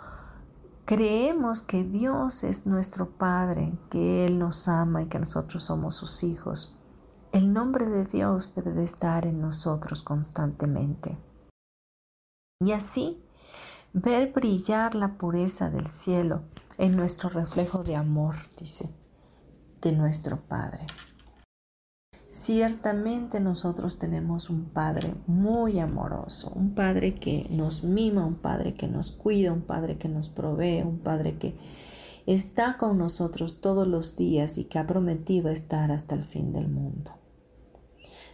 creemos 0.85 1.63
que 1.63 1.85
Dios 1.85 2.45
es 2.45 2.67
nuestro 2.67 3.11
Padre, 3.11 3.73
que 3.91 4.27
Él 4.27 4.39
nos 4.39 4.69
ama 4.69 5.03
y 5.03 5.07
que 5.07 5.19
nosotros 5.19 5.65
somos 5.65 5.95
sus 5.95 6.23
hijos, 6.23 6.77
el 7.33 7.53
nombre 7.53 7.87
de 7.87 8.05
Dios 8.05 8.55
debe 8.55 8.73
de 8.73 8.85
estar 8.85 9.27
en 9.27 9.41
nosotros 9.41 10.03
constantemente. 10.03 11.19
Y 12.61 12.73
así 12.73 13.21
ver 13.93 14.33
brillar 14.33 14.95
la 14.95 15.19
pureza 15.19 15.71
del 15.71 15.89
cielo 15.89 16.43
en 16.79 16.97
nuestro 16.97 17.29
reflejo 17.29 17.83
de 17.83 17.97
amor, 17.97 18.35
dice, 18.59 18.89
de 19.81 19.93
nuestro 19.93 20.37
Padre. 20.37 20.87
Ciertamente 22.35 23.39
nosotros 23.39 24.01
tenemos 24.01 24.51
un 24.51 24.65
Padre 24.65 25.15
muy 25.29 25.79
amoroso, 25.79 26.51
un 26.57 26.75
Padre 26.75 27.15
que 27.15 27.47
nos 27.49 27.85
mima, 27.85 28.27
un 28.27 28.35
Padre 28.35 28.75
que 28.75 28.89
nos 28.89 29.13
cuida, 29.13 29.53
un 29.53 29.63
Padre 29.63 29.99
que 29.99 30.09
nos 30.09 30.31
provee, 30.31 30.83
un 30.83 30.99
Padre 30.99 31.39
que 31.39 31.55
está 32.27 32.77
con 32.77 32.99
nosotros 32.99 33.61
todos 33.61 33.87
los 33.87 34.17
días 34.17 34.59
y 34.59 34.65
que 34.65 34.81
ha 34.81 34.87
prometido 34.89 35.49
estar 35.49 35.93
hasta 35.93 36.17
el 36.17 36.25
fin 36.25 36.53
del 36.53 36.67
mundo. 36.67 37.13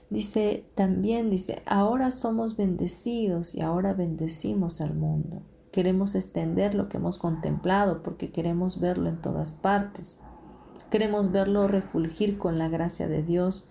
Dice 0.09 0.65
también, 0.75 1.29
dice, 1.29 1.63
ahora 1.67 2.11
somos 2.11 2.57
bendecidos 2.57 3.55
y 3.55 3.61
ahora 3.61 3.93
bendecimos 3.93 4.81
al 4.81 4.95
mundo. 4.95 5.43
Queremos 5.73 6.15
extender 6.15 6.75
lo 6.75 6.89
que 6.89 6.97
hemos 6.97 7.19
contemplado 7.19 8.03
porque 8.03 8.33
queremos 8.33 8.81
verlo 8.81 9.11
en 9.11 9.21
todas 9.21 9.53
partes. 9.53 10.19
Queremos 10.91 11.31
verlo 11.31 11.69
refulgir 11.69 12.37
con 12.37 12.59
la 12.59 12.69
gracia 12.69 13.07
de 13.07 13.23
Dios 13.23 13.65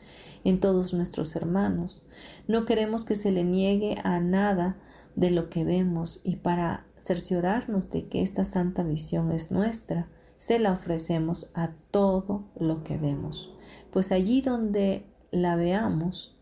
en 0.46 0.62
todos 0.62 0.94
nuestros 0.94 1.36
hermanos. 1.36 2.06
No 2.48 2.64
queremos 2.64 3.04
que 3.04 3.16
se 3.16 3.32
le 3.32 3.44
niegue 3.44 3.98
a 4.06 4.22
nada 4.22 4.78
de 5.16 5.30
lo 5.30 5.50
que 5.50 5.66
vemos 5.66 6.22
y 6.24 6.38
para 6.38 6.86
cerciorarnos 6.98 7.90
de 7.90 8.08
que 8.08 8.22
esta 8.22 8.46
santa 8.46 8.84
visión 8.84 9.34
es 9.34 9.52
nuestra, 9.52 10.08
se 10.38 10.60
la 10.60 10.72
ofrecemos 10.72 11.52
a 11.56 11.72
todo 11.92 12.46
lo 12.58 12.86
que 12.86 12.98
vemos. 12.98 13.54
Pues 13.92 14.14
allí 14.14 14.40
donde 14.40 15.06
la 15.32 15.58
veamos, 15.58 16.38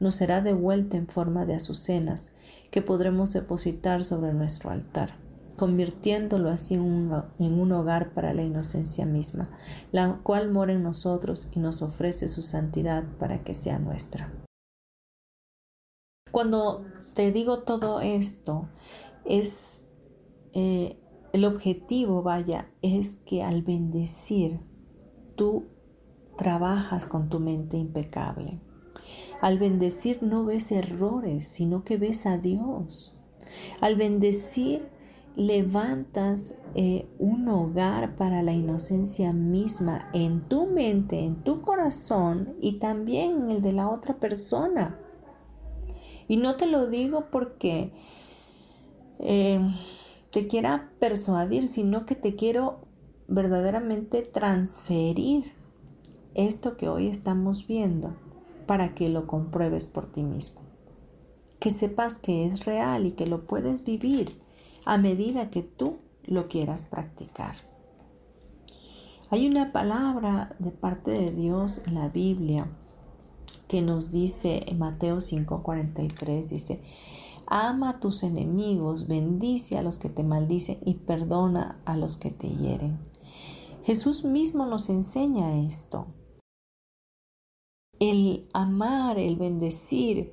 nos 0.00 0.14
será 0.14 0.40
devuelta 0.40 0.96
en 0.96 1.06
forma 1.06 1.44
de 1.44 1.54
azucenas 1.54 2.32
que 2.70 2.80
podremos 2.80 3.34
depositar 3.34 4.04
sobre 4.06 4.32
nuestro 4.32 4.70
altar 4.70 5.23
convirtiéndolo 5.56 6.50
así 6.50 6.74
en 6.74 6.82
un, 6.82 7.72
hogar 7.72 8.12
para 8.12 8.34
la 8.34 8.42
inocencia 8.42 9.06
misma, 9.06 9.50
la 9.92 10.16
cual 10.22 10.50
mora 10.50 10.72
en 10.72 10.82
nosotros 10.82 11.48
y 11.52 11.60
nos 11.60 11.82
ofrece 11.82 12.28
su 12.28 12.42
santidad 12.42 13.04
para 13.18 13.44
que 13.44 13.54
sea 13.54 13.78
nuestra. 13.78 14.32
Cuando 16.30 16.84
te 17.14 17.30
digo 17.30 17.60
todo 17.60 18.00
esto, 18.00 18.68
es 19.24 19.84
eh, 20.52 20.98
el 21.32 21.44
objetivo, 21.44 22.22
vaya, 22.22 22.68
es 22.82 23.16
que 23.24 23.42
al 23.42 23.62
bendecir 23.62 24.60
tú 25.36 25.66
trabajas 26.36 27.06
con 27.06 27.28
tu 27.28 27.40
mente 27.40 27.76
impecable. 27.76 28.60
Al 29.40 29.58
bendecir 29.58 30.22
no 30.22 30.44
ves 30.44 30.72
errores, 30.72 31.46
sino 31.46 31.84
que 31.84 31.98
ves 31.98 32.26
a 32.26 32.38
Dios. 32.38 33.20
Al 33.80 33.96
bendecir, 33.96 34.88
levantas 35.36 36.54
eh, 36.74 37.08
un 37.18 37.48
hogar 37.48 38.14
para 38.16 38.42
la 38.42 38.52
inocencia 38.52 39.32
misma 39.32 40.08
en 40.12 40.48
tu 40.48 40.66
mente, 40.66 41.20
en 41.20 41.42
tu 41.42 41.60
corazón 41.60 42.54
y 42.60 42.78
también 42.78 43.42
en 43.42 43.50
el 43.50 43.60
de 43.62 43.72
la 43.72 43.88
otra 43.88 44.18
persona. 44.18 44.98
Y 46.28 46.36
no 46.36 46.56
te 46.56 46.66
lo 46.66 46.86
digo 46.86 47.30
porque 47.30 47.92
eh, 49.18 49.60
te 50.30 50.46
quiera 50.46 50.90
persuadir, 50.98 51.68
sino 51.68 52.06
que 52.06 52.14
te 52.14 52.34
quiero 52.34 52.80
verdaderamente 53.26 54.22
transferir 54.22 55.52
esto 56.34 56.76
que 56.76 56.88
hoy 56.88 57.08
estamos 57.08 57.66
viendo 57.66 58.16
para 58.66 58.94
que 58.94 59.08
lo 59.08 59.26
compruebes 59.26 59.86
por 59.86 60.06
ti 60.06 60.22
mismo. 60.22 60.62
Que 61.58 61.70
sepas 61.70 62.18
que 62.18 62.46
es 62.46 62.64
real 62.64 63.06
y 63.06 63.12
que 63.12 63.26
lo 63.26 63.46
puedes 63.46 63.84
vivir 63.84 64.34
a 64.84 64.98
medida 64.98 65.50
que 65.50 65.62
tú 65.62 65.98
lo 66.24 66.48
quieras 66.48 66.84
practicar. 66.84 67.54
Hay 69.30 69.48
una 69.48 69.72
palabra 69.72 70.54
de 70.58 70.70
parte 70.70 71.10
de 71.10 71.30
Dios 71.30 71.82
en 71.86 71.94
la 71.94 72.08
Biblia 72.08 72.68
que 73.68 73.82
nos 73.82 74.10
dice 74.10 74.62
en 74.66 74.78
Mateo 74.78 75.16
5:43, 75.16 76.48
dice, 76.48 76.82
ama 77.46 77.90
a 77.90 78.00
tus 78.00 78.22
enemigos, 78.22 79.08
bendice 79.08 79.78
a 79.78 79.82
los 79.82 79.98
que 79.98 80.10
te 80.10 80.22
maldicen 80.22 80.78
y 80.84 80.94
perdona 80.94 81.80
a 81.84 81.96
los 81.96 82.16
que 82.16 82.30
te 82.30 82.48
hieren. 82.48 82.98
Jesús 83.82 84.24
mismo 84.24 84.66
nos 84.66 84.88
enseña 84.88 85.58
esto. 85.66 86.06
El 87.98 88.48
amar, 88.52 89.18
el 89.18 89.36
bendecir, 89.36 90.32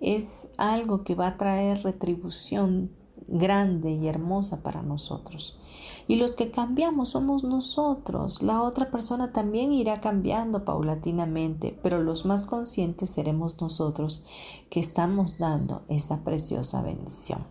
es 0.00 0.50
algo 0.58 1.04
que 1.04 1.14
va 1.14 1.28
a 1.28 1.36
traer 1.36 1.82
retribución 1.82 2.90
grande 3.28 3.92
y 3.92 4.08
hermosa 4.08 4.62
para 4.62 4.82
nosotros. 4.82 5.58
Y 6.06 6.16
los 6.16 6.34
que 6.34 6.50
cambiamos 6.50 7.10
somos 7.10 7.42
nosotros. 7.44 8.42
La 8.42 8.62
otra 8.62 8.90
persona 8.90 9.32
también 9.32 9.72
irá 9.72 10.00
cambiando 10.00 10.64
paulatinamente, 10.64 11.78
pero 11.82 12.02
los 12.02 12.24
más 12.24 12.44
conscientes 12.44 13.10
seremos 13.10 13.60
nosotros 13.60 14.24
que 14.70 14.80
estamos 14.80 15.38
dando 15.38 15.82
esa 15.88 16.22
preciosa 16.22 16.82
bendición. 16.82 17.44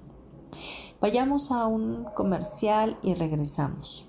Vayamos 1.01 1.51
a 1.51 1.67
un 1.67 2.05
comercial 2.15 2.97
y 3.03 3.13
regresamos. 3.13 4.07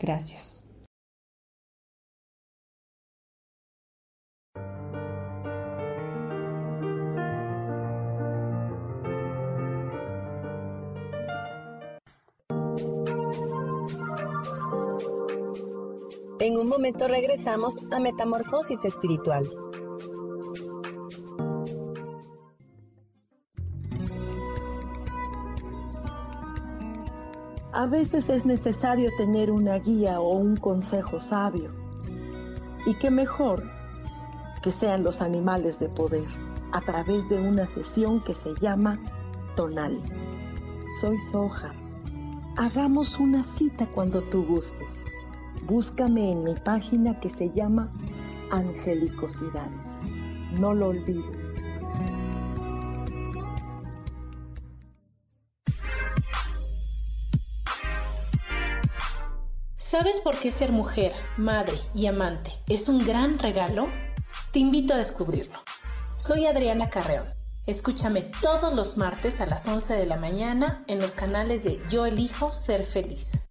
Gracias. 0.00 0.57
En 16.40 16.56
un 16.56 16.68
momento 16.68 17.08
regresamos 17.08 17.82
a 17.90 17.98
Metamorfosis 17.98 18.84
Espiritual. 18.84 19.44
A 27.72 27.86
veces 27.86 28.30
es 28.30 28.46
necesario 28.46 29.10
tener 29.16 29.50
una 29.50 29.80
guía 29.80 30.20
o 30.20 30.36
un 30.36 30.56
consejo 30.56 31.18
sabio. 31.20 31.74
Y 32.86 32.94
qué 32.94 33.10
mejor 33.10 33.68
que 34.62 34.70
sean 34.70 35.02
los 35.02 35.20
animales 35.20 35.80
de 35.80 35.88
poder 35.88 36.28
a 36.70 36.80
través 36.80 37.28
de 37.28 37.40
una 37.40 37.66
sesión 37.66 38.22
que 38.22 38.34
se 38.34 38.54
llama 38.60 38.96
Tonal. 39.56 40.00
Soy 41.00 41.18
Soja. 41.18 41.72
Hagamos 42.56 43.18
una 43.18 43.42
cita 43.42 43.90
cuando 43.90 44.22
tú 44.30 44.46
gustes 44.46 45.04
búscame 45.68 46.32
en 46.32 46.44
mi 46.44 46.54
página 46.54 47.20
que 47.20 47.28
se 47.28 47.52
llama 47.52 47.90
Angelicosidades. 48.50 49.96
No 50.58 50.72
lo 50.72 50.88
olvides. 50.88 51.54
¿Sabes 59.76 60.20
por 60.24 60.38
qué 60.38 60.50
ser 60.50 60.72
mujer, 60.72 61.12
madre 61.36 61.78
y 61.94 62.06
amante 62.06 62.50
es 62.66 62.88
un 62.88 63.06
gran 63.06 63.38
regalo? 63.38 63.88
Te 64.52 64.60
invito 64.60 64.94
a 64.94 64.96
descubrirlo. 64.96 65.58
Soy 66.16 66.46
Adriana 66.46 66.88
Carreón. 66.88 67.26
Escúchame 67.66 68.22
todos 68.40 68.72
los 68.74 68.96
martes 68.96 69.42
a 69.42 69.46
las 69.46 69.68
11 69.68 69.94
de 69.94 70.06
la 70.06 70.16
mañana 70.16 70.82
en 70.86 70.98
los 70.98 71.12
canales 71.12 71.64
de 71.64 71.78
Yo 71.90 72.06
elijo 72.06 72.52
ser 72.52 72.84
feliz. 72.84 73.47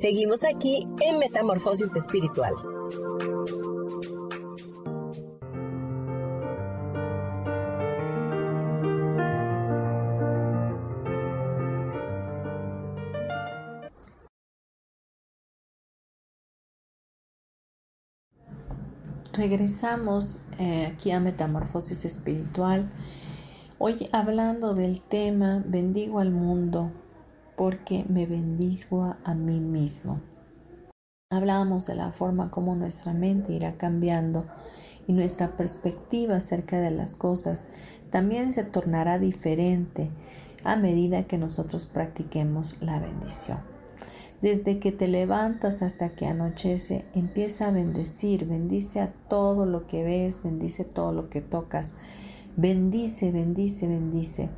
Seguimos 0.00 0.44
aquí 0.44 0.86
en 1.00 1.18
Metamorfosis 1.18 1.96
Espiritual. 1.96 2.54
Regresamos 19.32 20.42
eh, 20.60 20.86
aquí 20.86 21.10
a 21.10 21.18
Metamorfosis 21.18 22.04
Espiritual. 22.04 22.88
Hoy 23.78 24.08
hablando 24.12 24.74
del 24.74 25.00
tema 25.00 25.64
Bendigo 25.66 26.20
al 26.20 26.30
mundo, 26.30 26.92
porque 27.58 28.04
me 28.08 28.24
bendigo 28.24 29.16
a 29.24 29.34
mí 29.34 29.58
mismo. 29.58 30.20
Hablábamos 31.30 31.86
de 31.88 31.96
la 31.96 32.12
forma 32.12 32.52
como 32.52 32.76
nuestra 32.76 33.12
mente 33.12 33.52
irá 33.52 33.76
cambiando 33.76 34.46
y 35.08 35.12
nuestra 35.12 35.56
perspectiva 35.56 36.36
acerca 36.36 36.80
de 36.80 36.92
las 36.92 37.16
cosas 37.16 37.66
también 38.10 38.52
se 38.52 38.62
tornará 38.62 39.18
diferente 39.18 40.08
a 40.62 40.76
medida 40.76 41.26
que 41.26 41.36
nosotros 41.36 41.84
practiquemos 41.84 42.80
la 42.80 43.00
bendición. 43.00 43.58
Desde 44.40 44.78
que 44.78 44.92
te 44.92 45.08
levantas 45.08 45.82
hasta 45.82 46.10
que 46.10 46.26
anochece, 46.26 47.06
empieza 47.12 47.68
a 47.68 47.72
bendecir, 47.72 48.46
bendice 48.46 49.00
a 49.00 49.12
todo 49.28 49.66
lo 49.66 49.88
que 49.88 50.04
ves, 50.04 50.44
bendice 50.44 50.84
todo 50.84 51.12
lo 51.12 51.28
que 51.28 51.40
tocas, 51.40 51.96
bendice, 52.56 53.32
bendice, 53.32 53.88
bendice. 53.88 54.48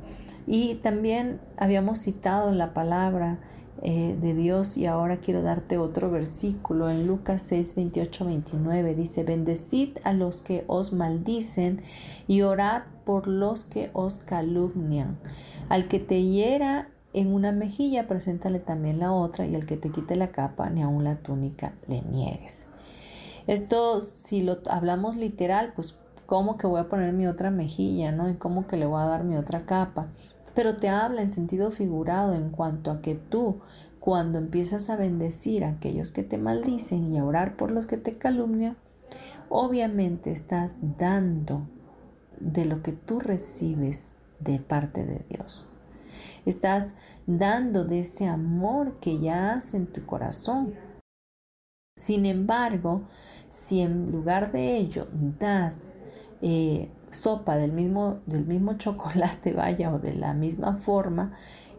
Y 0.47 0.75
también 0.75 1.39
habíamos 1.57 1.99
citado 1.99 2.51
la 2.51 2.73
palabra 2.73 3.39
eh, 3.83 4.15
de 4.21 4.35
Dios 4.35 4.77
y 4.77 4.85
ahora 4.85 5.17
quiero 5.17 5.41
darte 5.41 5.79
otro 5.79 6.11
versículo 6.11 6.91
en 6.91 7.07
Lucas 7.07 7.41
6, 7.41 7.75
28, 7.75 8.25
29. 8.25 8.95
Dice, 8.95 9.23
bendecid 9.23 9.97
a 10.03 10.13
los 10.13 10.41
que 10.41 10.63
os 10.67 10.93
maldicen 10.93 11.81
y 12.27 12.43
orad 12.43 12.83
por 13.05 13.27
los 13.27 13.63
que 13.63 13.89
os 13.93 14.19
calumnian. 14.19 15.17
Al 15.69 15.87
que 15.87 15.99
te 15.99 16.21
hiera 16.21 16.89
en 17.13 17.33
una 17.33 17.51
mejilla, 17.51 18.05
preséntale 18.05 18.59
también 18.59 18.99
la 18.99 19.13
otra 19.13 19.47
y 19.47 19.55
al 19.55 19.65
que 19.65 19.77
te 19.77 19.89
quite 19.89 20.15
la 20.15 20.31
capa, 20.31 20.69
ni 20.69 20.83
aun 20.83 21.03
la 21.03 21.15
túnica 21.17 21.73
le 21.87 22.03
niegues. 22.03 22.67
Esto, 23.47 23.99
si 23.99 24.41
lo 24.41 24.59
hablamos 24.69 25.15
literal, 25.15 25.73
pues 25.75 25.95
cómo 26.31 26.57
que 26.57 26.65
voy 26.65 26.79
a 26.79 26.87
poner 26.87 27.11
mi 27.11 27.27
otra 27.27 27.51
mejilla, 27.51 28.13
¿no? 28.13 28.29
Y 28.29 28.35
cómo 28.35 28.65
que 28.65 28.77
le 28.77 28.85
voy 28.85 29.01
a 29.01 29.05
dar 29.05 29.25
mi 29.25 29.35
otra 29.35 29.65
capa. 29.65 30.07
Pero 30.55 30.77
te 30.77 30.87
habla 30.87 31.21
en 31.21 31.29
sentido 31.29 31.71
figurado 31.71 32.35
en 32.35 32.51
cuanto 32.51 32.89
a 32.89 33.01
que 33.01 33.15
tú, 33.15 33.59
cuando 33.99 34.37
empiezas 34.37 34.89
a 34.89 34.95
bendecir 34.95 35.65
a 35.65 35.71
aquellos 35.71 36.11
que 36.11 36.23
te 36.23 36.37
maldicen 36.37 37.13
y 37.13 37.17
a 37.17 37.25
orar 37.25 37.57
por 37.57 37.69
los 37.69 37.85
que 37.85 37.97
te 37.97 38.13
calumnian, 38.13 38.77
obviamente 39.49 40.31
estás 40.31 40.79
dando 40.97 41.67
de 42.39 42.63
lo 42.63 42.81
que 42.81 42.93
tú 42.93 43.19
recibes 43.19 44.13
de 44.39 44.59
parte 44.59 45.05
de 45.05 45.25
Dios. 45.27 45.69
Estás 46.45 46.93
dando 47.27 47.83
de 47.83 47.99
ese 47.99 48.25
amor 48.27 49.01
que 49.01 49.19
ya 49.19 49.51
hace 49.51 49.75
en 49.75 49.87
tu 49.87 50.05
corazón. 50.05 50.75
Sin 51.97 52.25
embargo, 52.25 53.01
si 53.49 53.81
en 53.81 54.13
lugar 54.13 54.53
de 54.53 54.77
ello 54.77 55.09
das 55.37 55.91
eh, 56.41 56.89
sopa 57.09 57.57
del 57.57 57.71
mismo, 57.71 58.19
del 58.25 58.45
mismo 58.45 58.73
chocolate, 58.73 59.53
vaya, 59.53 59.93
o 59.93 59.99
de 59.99 60.13
la 60.13 60.33
misma 60.33 60.75
forma, 60.75 61.33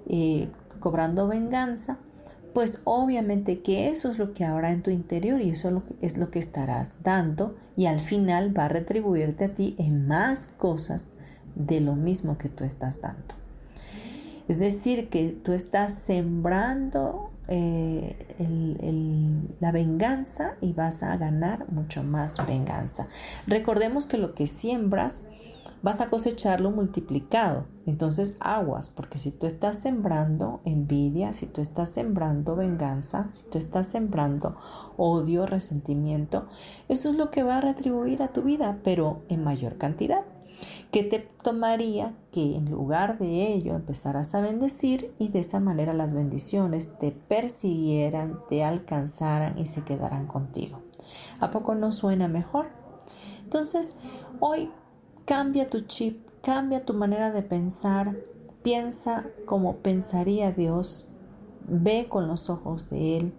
eh, 0.06 0.48
cobrando 0.80 1.28
venganza, 1.28 1.98
pues 2.54 2.82
obviamente 2.84 3.60
que 3.60 3.88
eso 3.88 4.10
es 4.10 4.18
lo 4.18 4.32
que 4.32 4.44
habrá 4.44 4.72
en 4.72 4.82
tu 4.82 4.90
interior 4.90 5.40
y 5.40 5.50
eso 5.50 5.68
es 5.68 5.74
lo, 5.74 5.84
que, 5.86 5.94
es 6.02 6.18
lo 6.18 6.30
que 6.30 6.38
estarás 6.38 6.94
dando 7.02 7.56
y 7.76 7.86
al 7.86 8.00
final 8.00 8.56
va 8.56 8.66
a 8.66 8.68
retribuirte 8.68 9.44
a 9.46 9.48
ti 9.48 9.74
en 9.78 10.06
más 10.06 10.48
cosas 10.58 11.12
de 11.54 11.80
lo 11.80 11.94
mismo 11.94 12.36
que 12.36 12.48
tú 12.48 12.64
estás 12.64 13.00
dando. 13.00 13.34
Es 14.48 14.58
decir, 14.58 15.08
que 15.08 15.30
tú 15.30 15.52
estás 15.52 15.94
sembrando 15.94 17.31
eh, 17.48 18.16
la 19.60 19.72
venganza 19.72 20.56
y 20.60 20.72
vas 20.72 21.02
a 21.02 21.16
ganar 21.16 21.70
mucho 21.70 22.02
más 22.02 22.44
venganza. 22.46 23.08
Recordemos 23.46 24.06
que 24.06 24.18
lo 24.18 24.34
que 24.34 24.46
siembras 24.46 25.22
vas 25.82 26.00
a 26.00 26.08
cosecharlo 26.08 26.70
multiplicado. 26.70 27.66
Entonces 27.84 28.36
aguas, 28.40 28.88
porque 28.88 29.18
si 29.18 29.32
tú 29.32 29.46
estás 29.46 29.80
sembrando 29.80 30.60
envidia, 30.64 31.32
si 31.32 31.46
tú 31.46 31.60
estás 31.60 31.90
sembrando 31.90 32.54
venganza, 32.54 33.28
si 33.32 33.44
tú 33.50 33.58
estás 33.58 33.86
sembrando 33.88 34.56
odio, 34.96 35.46
resentimiento, 35.46 36.46
eso 36.88 37.10
es 37.10 37.16
lo 37.16 37.30
que 37.30 37.42
va 37.42 37.58
a 37.58 37.60
retribuir 37.60 38.22
a 38.22 38.32
tu 38.32 38.42
vida, 38.42 38.78
pero 38.84 39.22
en 39.28 39.42
mayor 39.42 39.78
cantidad. 39.78 40.24
¿Qué 40.90 41.02
te 41.02 41.18
tomaría 41.18 42.14
que 42.32 42.56
en 42.56 42.70
lugar 42.70 43.18
de 43.18 43.52
ello 43.52 43.74
empezaras 43.74 44.34
a 44.34 44.40
bendecir 44.40 45.14
y 45.18 45.28
de 45.28 45.40
esa 45.40 45.60
manera 45.60 45.92
las 45.92 46.14
bendiciones 46.14 46.98
te 46.98 47.12
persiguieran, 47.12 48.38
te 48.48 48.62
alcanzaran 48.62 49.58
y 49.58 49.66
se 49.66 49.82
quedaran 49.82 50.26
contigo? 50.26 50.80
¿A 51.40 51.50
poco 51.50 51.74
no 51.74 51.92
suena 51.92 52.28
mejor? 52.28 52.66
Entonces, 53.44 53.96
hoy 54.40 54.70
Cambia 55.24 55.70
tu 55.70 55.82
chip, 55.82 56.28
cambia 56.42 56.84
tu 56.84 56.94
manera 56.94 57.30
de 57.30 57.42
pensar, 57.42 58.16
piensa 58.64 59.24
como 59.46 59.76
pensaría 59.76 60.50
Dios, 60.50 61.12
ve 61.68 62.08
con 62.08 62.26
los 62.26 62.50
ojos 62.50 62.90
de 62.90 63.18
Él 63.18 63.32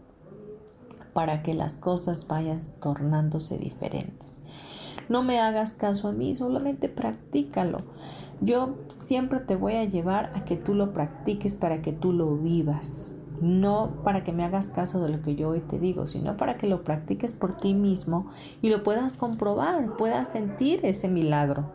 para 1.13 1.43
que 1.43 1.53
las 1.53 1.77
cosas 1.77 2.25
vayan 2.27 2.59
tornándose 2.79 3.57
diferentes. 3.57 4.39
No 5.09 5.23
me 5.23 5.39
hagas 5.39 5.73
caso 5.73 6.07
a 6.07 6.11
mí, 6.11 6.35
solamente 6.35 6.89
practícalo. 6.89 7.79
Yo 8.41 8.75
siempre 8.87 9.39
te 9.39 9.55
voy 9.55 9.73
a 9.73 9.85
llevar 9.85 10.31
a 10.35 10.43
que 10.43 10.55
tú 10.55 10.75
lo 10.75 10.93
practiques 10.93 11.55
para 11.55 11.81
que 11.81 11.93
tú 11.93 12.13
lo 12.13 12.35
vivas. 12.37 13.13
No 13.41 14.01
para 14.03 14.23
que 14.23 14.31
me 14.31 14.43
hagas 14.43 14.69
caso 14.69 15.01
de 15.01 15.09
lo 15.09 15.21
que 15.21 15.35
yo 15.35 15.49
hoy 15.49 15.59
te 15.59 15.79
digo, 15.79 16.05
sino 16.07 16.37
para 16.37 16.55
que 16.57 16.67
lo 16.67 16.83
practiques 16.83 17.33
por 17.33 17.55
ti 17.55 17.73
mismo 17.73 18.25
y 18.61 18.69
lo 18.69 18.83
puedas 18.83 19.15
comprobar, 19.15 19.97
puedas 19.97 20.29
sentir 20.29 20.79
ese 20.83 21.09
milagro, 21.09 21.71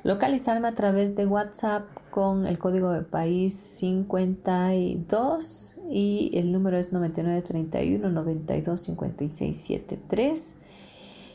localizarme 0.03 0.68
a 0.68 0.74
través 0.74 1.16
de 1.16 1.26
WhatsApp 1.26 1.88
con 2.09 2.45
el 2.45 2.59
código 2.59 2.91
de 2.91 3.03
país 3.03 3.53
52 3.53 5.78
y 5.89 6.32
el 6.34 6.51
número 6.51 6.78
es 6.78 6.91
9931 6.91 8.09
92 8.09 8.89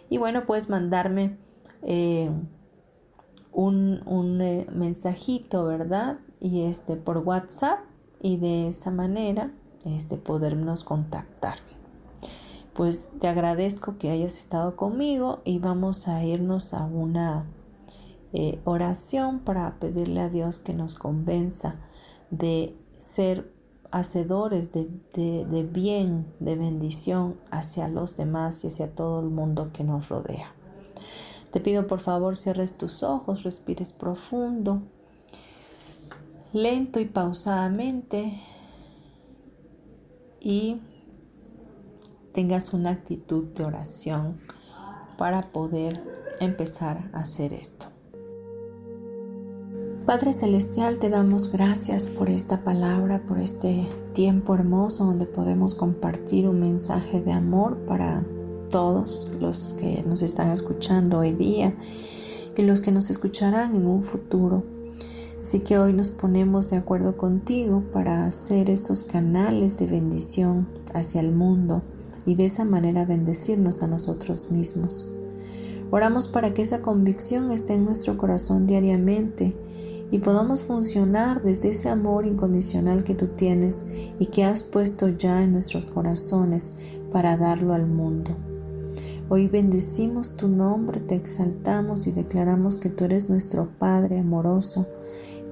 y 0.09 0.18
bueno 0.18 0.47
puedes 0.47 0.68
mandarme 0.68 1.37
eh, 1.83 2.31
un, 3.57 4.40
eh, 4.42 4.66
mensajito, 4.72 5.64
¿verdad? 5.64 6.18
Y 6.40 6.62
este 6.62 6.96
por 6.96 7.18
WhatsApp 7.18 7.80
y 8.20 8.36
de 8.36 8.68
esa 8.68 8.90
manera 8.90 9.50
este 9.84 10.16
podernos 10.18 10.84
contactar. 10.84 11.57
Pues 12.74 13.12
te 13.18 13.28
agradezco 13.28 13.96
que 13.96 14.11
hayas 14.11 14.36
estado 14.36 14.76
conmigo 14.76 15.40
y 15.44 15.59
vamos 15.59 16.09
a 16.09 16.22
irnos 16.22 16.74
a 16.74 16.84
una 16.84 17.46
eh, 18.34 18.61
oración 18.64 19.40
para 19.40 19.78
pedirle 19.78 20.20
a 20.20 20.28
Dios 20.28 20.61
que 20.61 20.74
nos 20.74 20.94
convenza 20.94 21.76
de 22.30 22.76
ser 22.98 23.50
hacedores 23.90 24.72
de, 24.72 24.88
de 25.14 25.62
bien, 25.62 26.26
de 26.40 26.57
bendición 26.57 27.40
hacia 27.50 27.88
los 27.88 28.18
demás 28.18 28.62
y 28.64 28.66
hacia 28.66 28.94
todo 28.94 29.20
el 29.20 29.30
mundo 29.30 29.70
que 29.72 29.84
nos 29.84 30.11
rodea. 30.11 30.55
Te 31.51 31.61
pido 31.61 31.86
por 31.86 32.01
favor 32.01 32.36
cierres 32.36 32.76
tus 32.76 33.03
ojos, 33.03 33.42
respires 33.42 33.92
profundo, 33.92 34.82
lento 36.53 37.01
y 37.01 37.07
pausadamente 37.07 38.40
y 40.40 40.80
tengas 42.32 42.74
una 42.74 42.90
actitud 42.90 43.44
de 43.55 43.64
oración 43.64 44.38
para 45.16 45.40
poder 45.40 46.03
empezar 46.40 47.11
a 47.12 47.20
hacer 47.20 47.53
esto. 47.53 47.86
Padre 50.07 50.32
Celestial, 50.32 51.01
te 51.01 51.11
damos 51.11 51.51
gracias 51.51 52.07
por 52.07 52.30
esta 52.30 52.62
palabra, 52.62 53.22
por 53.26 53.38
este 53.38 53.88
tiempo 54.12 54.55
hermoso 54.55 55.05
donde 55.05 55.26
podemos 55.26 55.74
compartir 55.74 56.49
un 56.49 56.61
mensaje 56.61 57.20
de 57.20 57.32
amor 57.32 57.78
para 57.86 58.24
todos 58.70 59.30
los 59.40 59.74
que 59.74 60.02
nos 60.06 60.22
están 60.22 60.50
escuchando 60.50 61.18
hoy 61.18 61.32
día 61.32 61.74
y 62.56 62.62
los 62.62 62.80
que 62.80 62.92
nos 62.92 63.10
escucharán 63.10 63.74
en 63.74 63.86
un 63.86 64.02
futuro. 64.02 64.64
Así 65.42 65.60
que 65.60 65.78
hoy 65.78 65.92
nos 65.92 66.08
ponemos 66.08 66.70
de 66.70 66.76
acuerdo 66.76 67.16
contigo 67.16 67.84
para 67.92 68.26
hacer 68.26 68.68
esos 68.68 69.04
canales 69.04 69.78
de 69.78 69.86
bendición 69.86 70.66
hacia 70.92 71.20
el 71.20 71.30
mundo 71.30 71.82
y 72.24 72.34
de 72.34 72.46
esa 72.46 72.64
manera 72.64 73.04
bendecirnos 73.04 73.82
a 73.82 73.86
nosotros 73.86 74.50
mismos. 74.50 75.08
Oramos 75.90 76.26
para 76.26 76.52
que 76.52 76.62
esa 76.62 76.82
convicción 76.82 77.52
esté 77.52 77.74
en 77.74 77.84
nuestro 77.84 78.18
corazón 78.18 78.66
diariamente 78.66 79.54
y 80.10 80.18
podamos 80.18 80.64
funcionar 80.64 81.42
desde 81.42 81.70
ese 81.70 81.88
amor 81.88 82.26
incondicional 82.26 83.04
que 83.04 83.14
tú 83.14 83.28
tienes 83.28 83.86
y 84.18 84.26
que 84.26 84.44
has 84.44 84.62
puesto 84.62 85.08
ya 85.08 85.42
en 85.42 85.52
nuestros 85.52 85.86
corazones 85.86 86.72
para 87.12 87.36
darlo 87.36 87.72
al 87.72 87.86
mundo. 87.86 88.32
Hoy 89.29 89.49
bendecimos 89.49 90.37
tu 90.37 90.47
nombre, 90.47 91.01
te 91.01 91.16
exaltamos 91.16 92.07
y 92.07 92.12
declaramos 92.12 92.79
que 92.79 92.91
tú 92.91 93.05
eres 93.05 93.29
nuestro 93.29 93.68
Padre 93.77 94.20
amoroso, 94.20 94.87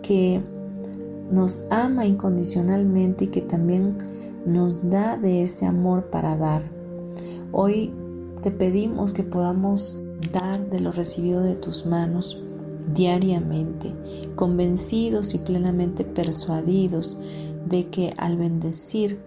que 0.01 0.41
nos 1.33 1.67
ama 1.71 2.07
incondicionalmente 2.07 3.25
y 3.25 3.29
que 3.29 3.41
también 3.41 3.99
nos 4.47 4.91
da 4.91 5.17
de 5.17 5.43
ese 5.43 5.67
amor 5.67 6.05
para 6.05 6.37
dar. 6.37 6.63
Hoy 7.51 7.93
te 8.43 8.53
pedimos 8.53 9.13
que 9.13 9.25
podamos 9.25 10.01
dar 10.33 10.71
de 10.71 10.79
lo 10.79 10.93
recibido 10.93 11.43
de 11.43 11.57
tus 11.57 11.85
manos 11.85 12.45
diariamente, 12.95 13.93
convencidos 14.37 15.35
y 15.35 15.39
plenamente 15.39 16.05
persuadidos 16.05 17.19
de 17.69 17.89
que 17.89 18.15
al 18.19 18.37
bendecir 18.37 19.19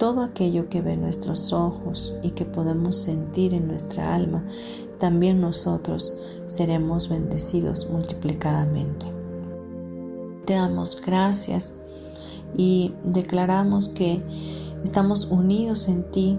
todo 0.00 0.22
aquello 0.22 0.70
que 0.70 0.80
ve 0.80 0.96
nuestros 0.96 1.52
ojos 1.52 2.16
y 2.22 2.30
que 2.30 2.46
podemos 2.46 2.96
sentir 2.96 3.52
en 3.52 3.68
nuestra 3.68 4.14
alma, 4.14 4.40
también 4.98 5.42
nosotros 5.42 6.10
seremos 6.46 7.10
bendecidos 7.10 7.86
multiplicadamente. 7.90 9.04
Te 10.46 10.54
damos 10.54 11.02
gracias 11.04 11.74
y 12.56 12.94
declaramos 13.04 13.88
que 13.88 14.16
estamos 14.82 15.26
unidos 15.26 15.86
en 15.88 16.10
ti, 16.10 16.38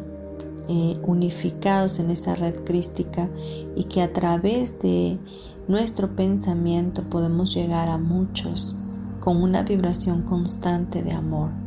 eh, 0.68 0.97
unificados 1.03 1.99
en 1.99 2.09
esa 2.09 2.34
red 2.34 2.64
crística 2.64 3.30
y 3.76 3.84
que 3.84 4.01
a 4.01 4.12
través 4.12 4.80
de 4.80 5.20
nuestro 5.68 6.16
pensamiento 6.16 7.03
podemos 7.12 7.53
llegar 7.53 7.89
a 7.89 7.99
muchos 7.99 8.76
con 9.20 9.38
una 9.38 9.62
vibración 9.62 10.24
constante 10.24 11.03
de 11.03 11.12
amor 11.12 11.61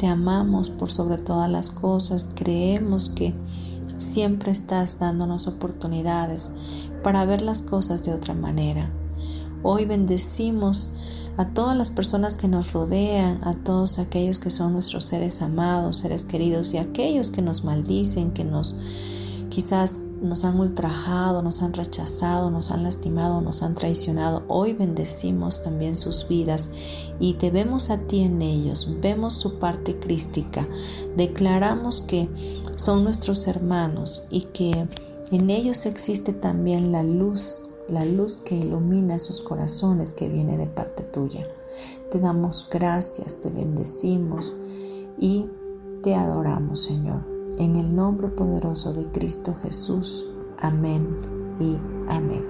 te 0.00 0.06
amamos 0.06 0.70
por 0.70 0.90
sobre 0.90 1.18
todas 1.18 1.50
las 1.50 1.68
cosas. 1.68 2.30
Creemos 2.34 3.10
que 3.10 3.34
siempre 3.98 4.50
estás 4.50 4.98
dándonos 4.98 5.46
oportunidades 5.46 6.52
para 7.02 7.26
ver 7.26 7.42
las 7.42 7.62
cosas 7.62 8.06
de 8.06 8.14
otra 8.14 8.32
manera. 8.32 8.90
Hoy 9.62 9.84
bendecimos 9.84 10.94
a 11.36 11.44
todas 11.44 11.76
las 11.76 11.90
personas 11.90 12.38
que 12.38 12.48
nos 12.48 12.72
rodean, 12.72 13.40
a 13.44 13.52
todos 13.52 13.98
aquellos 13.98 14.38
que 14.38 14.48
son 14.48 14.72
nuestros 14.72 15.04
seres 15.04 15.42
amados, 15.42 15.98
seres 15.98 16.24
queridos 16.24 16.72
y 16.72 16.78
aquellos 16.78 17.30
que 17.30 17.42
nos 17.42 17.64
maldicen, 17.64 18.30
que 18.30 18.44
nos 18.44 18.74
quizás 19.50 20.04
nos 20.22 20.44
han 20.44 20.58
ultrajado, 20.58 21.42
nos 21.42 21.60
han 21.60 21.74
rechazado, 21.74 22.50
nos 22.50 22.70
han 22.70 22.84
lastimado, 22.84 23.40
nos 23.40 23.62
han 23.62 23.74
traicionado. 23.74 24.44
Hoy 24.48 24.72
bendecimos 24.72 25.62
también 25.62 25.96
sus 25.96 26.28
vidas 26.28 26.70
y 27.18 27.34
te 27.34 27.50
vemos 27.50 27.90
a 27.90 27.98
ti 27.98 28.20
en 28.20 28.40
ellos, 28.40 28.88
vemos 29.02 29.34
su 29.34 29.58
parte 29.58 29.98
crística, 29.98 30.66
declaramos 31.16 32.00
que 32.00 32.28
son 32.76 33.04
nuestros 33.04 33.46
hermanos 33.46 34.26
y 34.30 34.42
que 34.52 34.86
en 35.30 35.50
ellos 35.50 35.84
existe 35.84 36.32
también 36.32 36.92
la 36.92 37.02
luz, 37.02 37.62
la 37.88 38.04
luz 38.04 38.36
que 38.36 38.56
ilumina 38.56 39.18
sus 39.18 39.40
corazones 39.40 40.14
que 40.14 40.28
viene 40.28 40.56
de 40.56 40.66
parte 40.66 41.02
tuya. 41.02 41.46
Te 42.10 42.20
damos 42.20 42.68
gracias, 42.70 43.40
te 43.40 43.50
bendecimos 43.50 44.52
y 45.18 45.46
te 46.02 46.14
adoramos, 46.14 46.84
Señor 46.84 47.29
En 47.60 47.76
el 47.76 47.94
nombre 47.94 48.28
poderoso 48.28 48.94
de 48.94 49.04
Cristo 49.04 49.54
Jesús. 49.62 50.26
Amén 50.62 51.14
y 51.60 51.76
amén. 52.08 52.42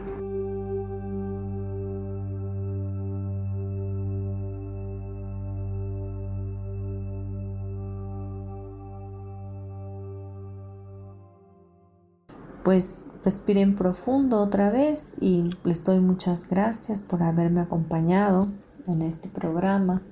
Pues 12.62 13.00
respiren 13.24 13.74
profundo 13.74 14.40
otra 14.40 14.70
vez 14.70 15.16
y 15.20 15.50
les 15.64 15.84
doy 15.84 15.98
muchas 15.98 16.48
gracias 16.48 17.02
por 17.02 17.24
haberme 17.24 17.62
acompañado 17.62 18.46
en 18.86 19.02
este 19.02 19.28
programa. 19.28 20.02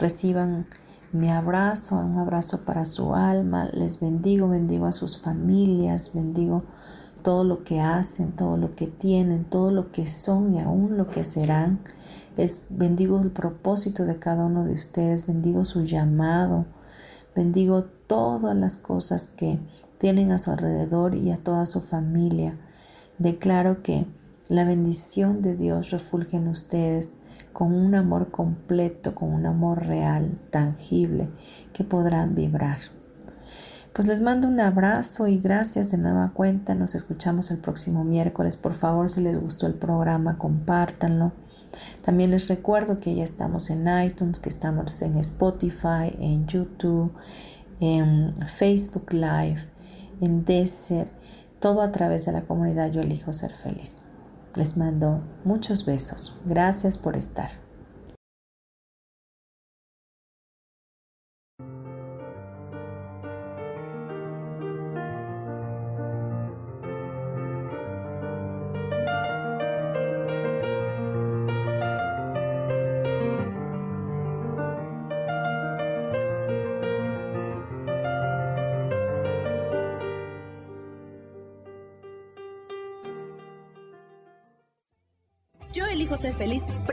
Reciban 0.00 0.66
mi 1.16 1.30
abrazo, 1.30 1.96
un 1.96 2.18
abrazo 2.18 2.64
para 2.64 2.84
su 2.84 3.14
alma. 3.14 3.70
Les 3.72 4.00
bendigo, 4.00 4.48
bendigo 4.48 4.86
a 4.86 4.92
sus 4.92 5.18
familias, 5.18 6.12
bendigo 6.14 6.62
todo 7.22 7.42
lo 7.42 7.64
que 7.64 7.80
hacen, 7.80 8.32
todo 8.32 8.56
lo 8.56 8.74
que 8.74 8.86
tienen, 8.86 9.44
todo 9.44 9.70
lo 9.70 9.90
que 9.90 10.06
son 10.06 10.54
y 10.54 10.60
aún 10.60 10.96
lo 10.96 11.08
que 11.08 11.24
serán. 11.24 11.80
Es, 12.36 12.68
bendigo 12.70 13.20
el 13.20 13.30
propósito 13.30 14.04
de 14.04 14.18
cada 14.18 14.44
uno 14.44 14.64
de 14.64 14.74
ustedes, 14.74 15.26
bendigo 15.26 15.64
su 15.64 15.84
llamado, 15.84 16.66
bendigo 17.34 17.84
todas 18.06 18.54
las 18.54 18.76
cosas 18.76 19.28
que 19.28 19.58
tienen 19.98 20.30
a 20.30 20.38
su 20.38 20.50
alrededor 20.50 21.14
y 21.14 21.30
a 21.32 21.36
toda 21.36 21.66
su 21.66 21.80
familia. 21.80 22.58
Declaro 23.18 23.82
que 23.82 24.06
la 24.48 24.64
bendición 24.64 25.40
de 25.40 25.56
Dios 25.56 25.90
refulge 25.90 26.36
en 26.36 26.48
ustedes 26.48 27.16
con 27.56 27.72
un 27.72 27.94
amor 27.94 28.30
completo, 28.30 29.14
con 29.14 29.32
un 29.32 29.46
amor 29.46 29.86
real, 29.86 30.38
tangible, 30.50 31.26
que 31.72 31.84
podrán 31.84 32.34
vibrar. 32.34 32.78
Pues 33.94 34.06
les 34.06 34.20
mando 34.20 34.46
un 34.46 34.60
abrazo 34.60 35.26
y 35.26 35.38
gracias 35.38 35.90
de 35.90 35.96
nueva 35.96 36.32
cuenta. 36.34 36.74
Nos 36.74 36.94
escuchamos 36.94 37.50
el 37.50 37.60
próximo 37.60 38.04
miércoles. 38.04 38.58
Por 38.58 38.74
favor, 38.74 39.08
si 39.08 39.22
les 39.22 39.40
gustó 39.40 39.66
el 39.66 39.72
programa, 39.72 40.36
compártanlo. 40.36 41.32
También 42.04 42.30
les 42.32 42.48
recuerdo 42.48 43.00
que 43.00 43.14
ya 43.14 43.24
estamos 43.24 43.70
en 43.70 43.86
iTunes, 44.04 44.38
que 44.38 44.50
estamos 44.50 45.00
en 45.00 45.16
Spotify, 45.16 46.14
en 46.20 46.46
YouTube, 46.46 47.10
en 47.80 48.34
Facebook 48.46 49.14
Live, 49.14 49.64
en 50.20 50.44
Desert, 50.44 51.10
todo 51.58 51.80
a 51.80 51.90
través 51.90 52.26
de 52.26 52.32
la 52.32 52.42
comunidad 52.42 52.90
Yo 52.90 53.00
elijo 53.00 53.32
ser 53.32 53.54
feliz. 53.54 54.05
Les 54.56 54.76
mando 54.78 55.20
muchos 55.44 55.84
besos. 55.84 56.40
Gracias 56.46 56.96
por 56.96 57.14
estar. 57.14 57.65